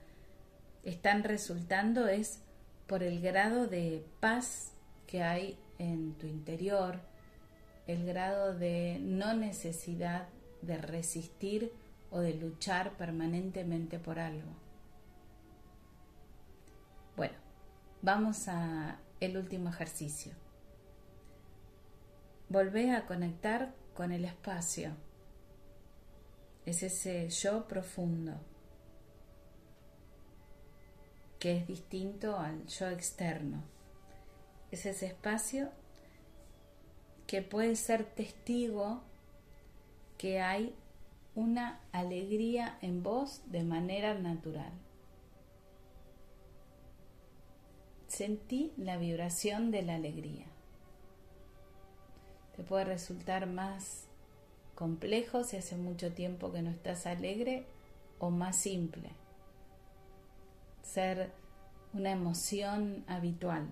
están 0.82 1.24
resultando 1.24 2.08
es 2.08 2.40
por 2.86 3.02
el 3.02 3.20
grado 3.20 3.66
de 3.66 4.04
paz 4.20 4.72
que 5.06 5.22
hay 5.22 5.58
en 5.78 6.14
tu 6.14 6.26
interior, 6.26 7.00
el 7.86 8.06
grado 8.06 8.54
de 8.54 8.98
no 9.00 9.34
necesidad 9.34 10.28
de 10.62 10.78
resistir 10.78 11.72
o 12.10 12.20
de 12.20 12.34
luchar 12.34 12.92
permanentemente 12.96 13.98
por 13.98 14.18
algo. 14.18 14.50
Bueno, 17.16 17.36
vamos 18.02 18.48
a 18.48 18.98
el 19.20 19.36
último 19.36 19.68
ejercicio. 19.68 20.32
Volvé 22.48 22.92
a 22.92 23.06
conectar 23.06 23.74
con 23.94 24.12
el 24.12 24.24
espacio. 24.24 24.92
Es 26.66 26.82
ese 26.82 27.28
yo 27.30 27.66
profundo 27.66 28.34
que 31.40 31.56
es 31.56 31.66
distinto 31.66 32.38
al 32.38 32.66
yo 32.66 32.88
externo. 32.88 33.62
Es 34.70 34.86
ese 34.86 35.06
espacio 35.06 35.70
que 37.26 37.42
puede 37.42 37.76
ser 37.76 38.04
testigo 38.04 39.02
que 40.18 40.40
hay 40.40 40.74
una 41.34 41.80
alegría 41.92 42.78
en 42.82 43.02
vos 43.02 43.40
de 43.46 43.64
manera 43.64 44.14
natural. 44.14 44.72
Sentí 48.06 48.72
la 48.76 48.98
vibración 48.98 49.70
de 49.70 49.82
la 49.82 49.94
alegría. 49.94 50.46
Te 52.54 52.62
puede 52.64 52.84
resultar 52.84 53.46
más 53.46 54.09
si 55.44 55.56
hace 55.56 55.76
mucho 55.76 56.12
tiempo 56.12 56.52
que 56.52 56.62
no 56.62 56.70
estás 56.70 57.06
alegre 57.06 57.66
o 58.18 58.30
más 58.30 58.56
simple. 58.56 59.10
Ser 60.82 61.32
una 61.92 62.12
emoción 62.12 63.04
habitual. 63.06 63.68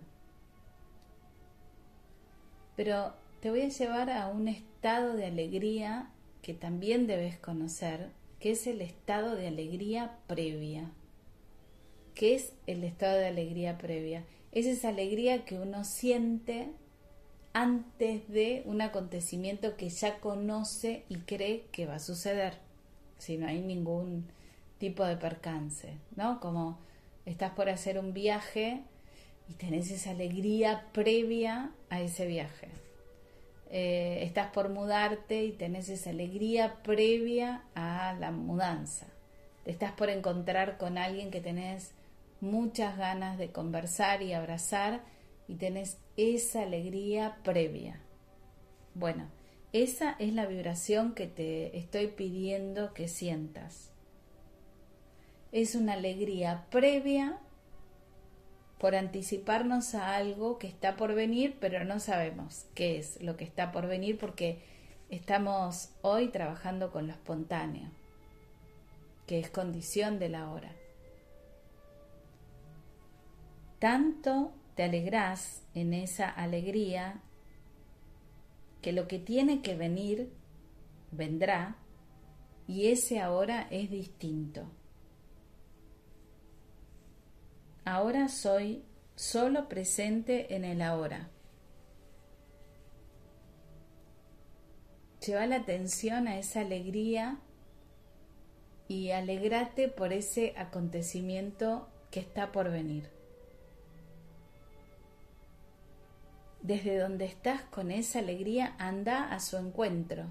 Pero 2.77 3.14
te 3.40 3.51
voy 3.51 3.62
a 3.62 3.68
llevar 3.68 4.11
a 4.11 4.29
un 4.29 4.49
estado 4.49 5.14
de 5.14 5.27
alegría 5.27 6.11
que 6.42 6.53
también 6.53 7.07
debes 7.07 7.38
conocer, 7.38 8.11
que 8.38 8.51
es 8.51 8.66
el 8.66 8.83
estado 8.83 9.35
de 9.35 9.49
alegría 9.49 10.18
previa. 10.27 10.90
¿Qué 12.14 12.35
es 12.35 12.53
el 12.66 12.85
estado 12.85 13.16
de 13.16 13.29
alegría 13.29 13.79
previa? 13.79 14.25
Es 14.53 14.66
esa 14.66 14.90
alegría 14.90 15.44
que 15.44 15.59
uno 15.59 15.85
siente 15.85 16.68
antes 17.59 18.29
de 18.29 18.62
un 18.66 18.81
acontecimiento 18.83 19.77
que 19.77 19.88
ya 19.88 20.21
conoce 20.21 21.03
y 21.09 21.16
cree 21.16 21.64
que 21.73 21.87
va 21.87 21.97
a 21.97 21.99
suceder, 21.99 22.55
si 23.18 23.37
no 23.37 23.49
hay 23.49 23.61
ningún 23.61 24.29
tipo 24.79 25.05
de 25.05 25.16
percance, 25.16 25.92
¿no? 26.14 26.38
Como 26.38 26.79
estás 27.27 27.51
por 27.55 27.68
hacer 27.68 27.99
un 27.99 28.14
viaje 28.14 28.83
y 29.49 29.55
tenés 29.55 29.90
esa 29.90 30.11
alegría 30.11 30.87
previa 30.92 31.73
a 31.90 32.01
ese 32.01 32.29
viaje. 32.29 32.68
Eh, 33.73 34.21
estás 34.23 34.53
por 34.53 34.68
mudarte 34.68 35.42
y 35.42 35.51
tenés 35.51 35.88
esa 35.88 36.11
alegría 36.11 36.77
previa 36.85 37.64
a 37.75 38.14
la 38.21 38.31
mudanza. 38.31 39.09
Estás 39.64 39.90
por 39.90 40.11
encontrar 40.11 40.79
con 40.79 40.97
alguien 40.97 41.33
que 41.33 41.40
tenés 41.40 41.90
muchas 42.40 42.97
ganas 42.97 43.37
de 43.37 43.51
conversar 43.51 44.23
y 44.23 44.33
abrazar 44.33 45.01
y 45.48 45.54
tenés 45.54 45.98
esa 46.16 46.62
alegría 46.62 47.38
previa. 47.42 48.00
Bueno, 48.94 49.28
esa 49.72 50.12
es 50.18 50.34
la 50.34 50.46
vibración 50.46 51.14
que 51.14 51.26
te 51.26 51.76
estoy 51.76 52.08
pidiendo 52.08 52.92
que 52.94 53.08
sientas. 53.08 53.90
Es 55.50 55.74
una 55.74 55.94
alegría 55.94 56.66
previa 56.70 57.38
por 58.78 58.94
anticiparnos 58.94 59.94
a 59.94 60.14
algo 60.14 60.58
que 60.58 60.68
está 60.68 60.96
por 60.96 61.14
venir, 61.14 61.56
pero 61.61 61.84
no 61.84 61.98
sabemos 61.98 62.66
qué 62.74 62.98
es 62.98 63.20
lo 63.22 63.37
que 63.37 63.44
está 63.44 63.72
por 63.72 63.87
venir 63.87 64.18
porque 64.18 64.62
estamos 65.11 65.90
hoy 66.02 66.28
trabajando 66.28 66.92
con 66.92 67.06
lo 67.06 67.12
espontáneo, 67.12 67.90
que 69.26 69.40
es 69.40 69.50
condición 69.50 70.18
de 70.18 70.28
la 70.28 70.50
hora. 70.50 70.72
Tanto 73.78 74.52
te 74.79 74.85
alegrás 74.85 75.64
en 75.75 75.93
esa 75.93 76.29
alegría 76.31 77.21
que 78.81 78.93
lo 78.93 79.09
que 79.09 79.19
tiene 79.19 79.61
que 79.61 79.75
venir 79.75 80.33
vendrá 81.11 81.79
y 82.69 82.87
ese 82.87 83.19
ahora 83.19 83.67
es 83.73 83.91
distinto. 83.91 84.71
ahora 87.85 88.29
soy 88.29 88.85
solo 89.17 89.69
presente 89.69 90.55
en 90.55 90.64
el 90.64 90.81
ahora. 90.81 91.29
Lleva 95.27 95.45
la 95.49 95.57
atención 95.57 96.29
a 96.29 96.38
esa 96.38 96.61
alegría 96.61 97.41
y 98.87 99.11
alegrate 99.11 99.88
por 99.88 100.12
ese 100.12 100.55
acontecimiento 100.57 101.88
que 102.12 102.21
está 102.21 102.53
por 102.53 102.71
venir. 102.71 103.17
Desde 106.62 106.99
donde 106.99 107.25
estás 107.25 107.62
con 107.62 107.90
esa 107.90 108.18
alegría, 108.18 108.75
anda 108.79 109.33
a 109.33 109.40
su 109.40 109.57
encuentro. 109.57 110.27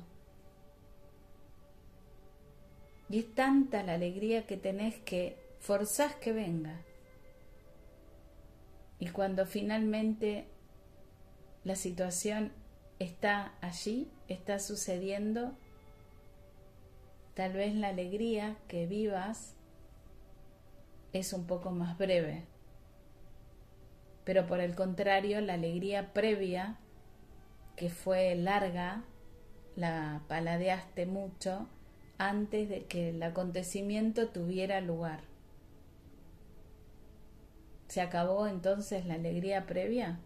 Y 3.10 3.20
es 3.20 3.34
tanta 3.34 3.84
la 3.84 3.94
alegría 3.94 4.46
que 4.46 4.58
tenés 4.58 4.96
que 5.00 5.38
forzás 5.60 6.16
que 6.16 6.34
venga. 6.34 6.82
Y 9.00 9.10
cuando 9.10 9.46
finalmente 9.46 10.48
la 11.64 11.76
situación 11.76 12.52
está 13.00 13.54
allí, 13.62 14.10
está 14.28 14.60
sucediendo, 14.60 15.56
tal 17.36 17.54
vez 17.54 17.76
la 17.76 17.90
alegría 17.90 18.58
que 18.68 18.88
vivas 18.88 19.56
es 21.14 21.34
un 21.34 21.46
poco 21.46 21.72
más 21.72 21.98
breve. 21.98 22.46
Pero 24.28 24.46
por 24.46 24.60
el 24.60 24.76
contrario, 24.76 25.40
la 25.40 25.54
alegría 25.54 26.12
previa, 26.12 26.76
que 27.78 27.90
fue 27.90 28.36
larga, 28.36 29.06
la 29.78 30.22
paladeaste 30.28 31.06
mucho 31.06 31.70
antes 32.18 32.68
de 32.68 32.84
que 32.88 33.12
el 33.12 33.24
acontecimiento 33.24 34.28
tuviera 34.28 34.82
lugar. 34.82 35.22
¿Se 37.88 38.02
acabó 38.02 38.48
entonces 38.48 39.06
la 39.06 39.14
alegría 39.14 39.66
previa? 39.66 40.20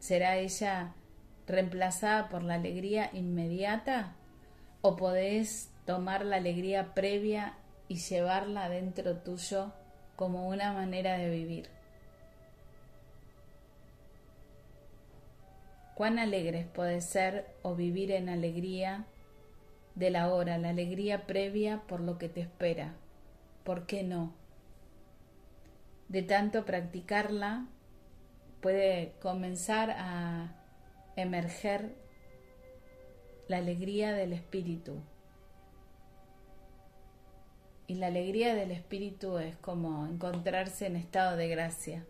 ¿Será 0.00 0.38
ella 0.38 0.96
reemplazada 1.46 2.28
por 2.30 2.42
la 2.42 2.54
alegría 2.54 3.10
inmediata? 3.12 4.16
¿O 4.80 4.96
podés 4.96 5.70
tomar 5.86 6.24
la 6.26 6.38
alegría 6.38 6.94
previa 6.94 7.58
y 7.86 7.98
llevarla 7.98 8.68
dentro 8.68 9.18
tuyo 9.18 9.72
como 10.16 10.48
una 10.48 10.72
manera 10.72 11.16
de 11.16 11.30
vivir? 11.30 11.81
¿Cuán 15.94 16.18
alegres 16.18 16.66
podés 16.66 17.04
ser 17.04 17.46
o 17.62 17.74
vivir 17.74 18.10
en 18.12 18.28
alegría 18.28 19.06
de 19.94 20.10
la 20.10 20.32
hora, 20.32 20.58
la 20.58 20.70
alegría 20.70 21.26
previa 21.26 21.82
por 21.86 22.00
lo 22.00 22.18
que 22.18 22.28
te 22.28 22.40
espera? 22.40 22.94
¿Por 23.64 23.86
qué 23.86 24.02
no? 24.02 24.32
de 26.12 26.22
tanto 26.22 26.66
practicarla, 26.66 27.64
puede 28.60 29.14
comenzar 29.22 29.92
a 29.96 30.52
emerger 31.16 31.96
la 33.48 33.56
alegría 33.56 34.12
del 34.12 34.34
espíritu. 34.34 35.00
Y 37.86 37.94
la 37.94 38.08
alegría 38.08 38.54
del 38.54 38.72
espíritu 38.72 39.38
es 39.38 39.56
como 39.56 40.06
encontrarse 40.06 40.86
en 40.86 40.96
estado 40.96 41.38
de 41.38 41.48
gracia, 41.48 42.04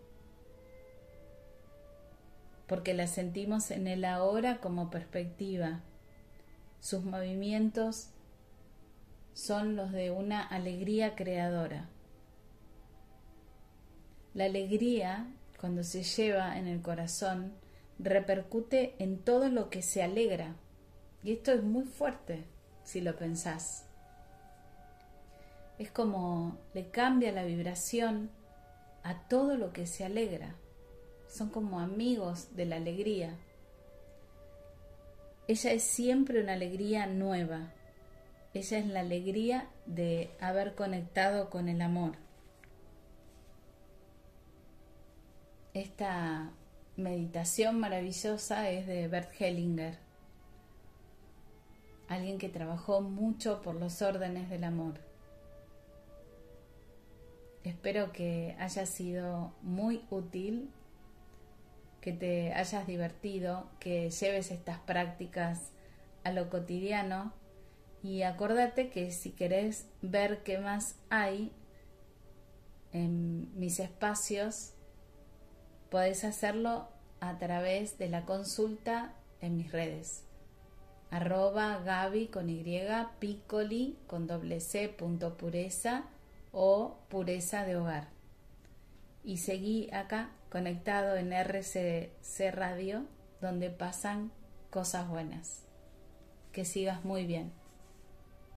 porque 2.72 2.94
la 2.94 3.06
sentimos 3.06 3.70
en 3.70 3.86
el 3.86 4.02
ahora 4.02 4.56
como 4.56 4.88
perspectiva. 4.88 5.80
Sus 6.80 7.04
movimientos 7.04 8.08
son 9.34 9.76
los 9.76 9.92
de 9.92 10.10
una 10.10 10.40
alegría 10.40 11.14
creadora. 11.14 11.90
La 14.32 14.46
alegría, 14.46 15.26
cuando 15.60 15.84
se 15.84 16.02
lleva 16.02 16.56
en 16.56 16.66
el 16.66 16.80
corazón, 16.80 17.52
repercute 17.98 18.94
en 18.98 19.18
todo 19.18 19.50
lo 19.50 19.68
que 19.68 19.82
se 19.82 20.02
alegra. 20.02 20.54
Y 21.22 21.32
esto 21.32 21.52
es 21.52 21.62
muy 21.62 21.84
fuerte 21.84 22.46
si 22.84 23.02
lo 23.02 23.16
pensás. 23.16 23.84
Es 25.78 25.90
como 25.90 26.56
le 26.72 26.88
cambia 26.88 27.32
la 27.32 27.44
vibración 27.44 28.30
a 29.02 29.28
todo 29.28 29.58
lo 29.58 29.74
que 29.74 29.86
se 29.86 30.06
alegra. 30.06 30.54
Son 31.32 31.48
como 31.48 31.80
amigos 31.80 32.54
de 32.56 32.66
la 32.66 32.76
alegría. 32.76 33.34
Ella 35.48 35.72
es 35.72 35.82
siempre 35.82 36.42
una 36.42 36.52
alegría 36.52 37.06
nueva. 37.06 37.72
Ella 38.52 38.78
es 38.78 38.86
la 38.86 39.00
alegría 39.00 39.70
de 39.86 40.30
haber 40.40 40.74
conectado 40.74 41.48
con 41.48 41.70
el 41.70 41.80
amor. 41.80 42.16
Esta 45.72 46.52
meditación 46.98 47.80
maravillosa 47.80 48.68
es 48.68 48.86
de 48.86 49.08
Bert 49.08 49.32
Hellinger, 49.40 49.96
alguien 52.08 52.36
que 52.36 52.50
trabajó 52.50 53.00
mucho 53.00 53.62
por 53.62 53.74
los 53.76 54.02
órdenes 54.02 54.50
del 54.50 54.64
amor. 54.64 55.00
Espero 57.64 58.12
que 58.12 58.54
haya 58.58 58.84
sido 58.84 59.54
muy 59.62 60.04
útil, 60.10 60.70
que 62.02 62.12
te 62.12 62.52
hayas 62.52 62.86
divertido, 62.86 63.70
que 63.80 64.10
lleves 64.10 64.50
estas 64.50 64.78
prácticas 64.80 65.70
a 66.24 66.32
lo 66.32 66.50
cotidiano 66.50 67.32
y 68.02 68.22
acordate 68.22 68.90
que 68.90 69.10
si 69.10 69.30
querés 69.30 69.86
ver 70.02 70.42
qué 70.42 70.58
más 70.58 70.96
hay 71.08 71.52
en 72.92 73.58
mis 73.58 73.80
espacios, 73.80 74.74
Podés 75.92 76.24
hacerlo 76.24 76.88
a 77.20 77.36
través 77.36 77.98
de 77.98 78.08
la 78.08 78.24
consulta 78.24 79.12
en 79.42 79.58
mis 79.58 79.72
redes. 79.72 80.24
Arroba 81.10 81.82
Gaby 81.84 82.28
con 82.28 82.48
Y, 82.48 82.64
Piccoli 83.18 83.98
con 84.06 84.26
doble 84.26 84.60
C 84.60 84.88
punto 84.88 85.36
pureza 85.36 86.04
o 86.50 86.96
pureza 87.10 87.66
de 87.66 87.76
hogar. 87.76 88.08
Y 89.24 89.38
seguí 89.38 89.88
acá 89.92 90.30
conectado 90.50 91.16
en 91.16 91.32
RCC 91.32 92.50
Radio 92.52 93.06
donde 93.40 93.70
pasan 93.70 94.32
cosas 94.70 95.08
buenas. 95.08 95.64
Que 96.52 96.64
sigas 96.64 97.04
muy 97.04 97.24
bien. 97.24 97.52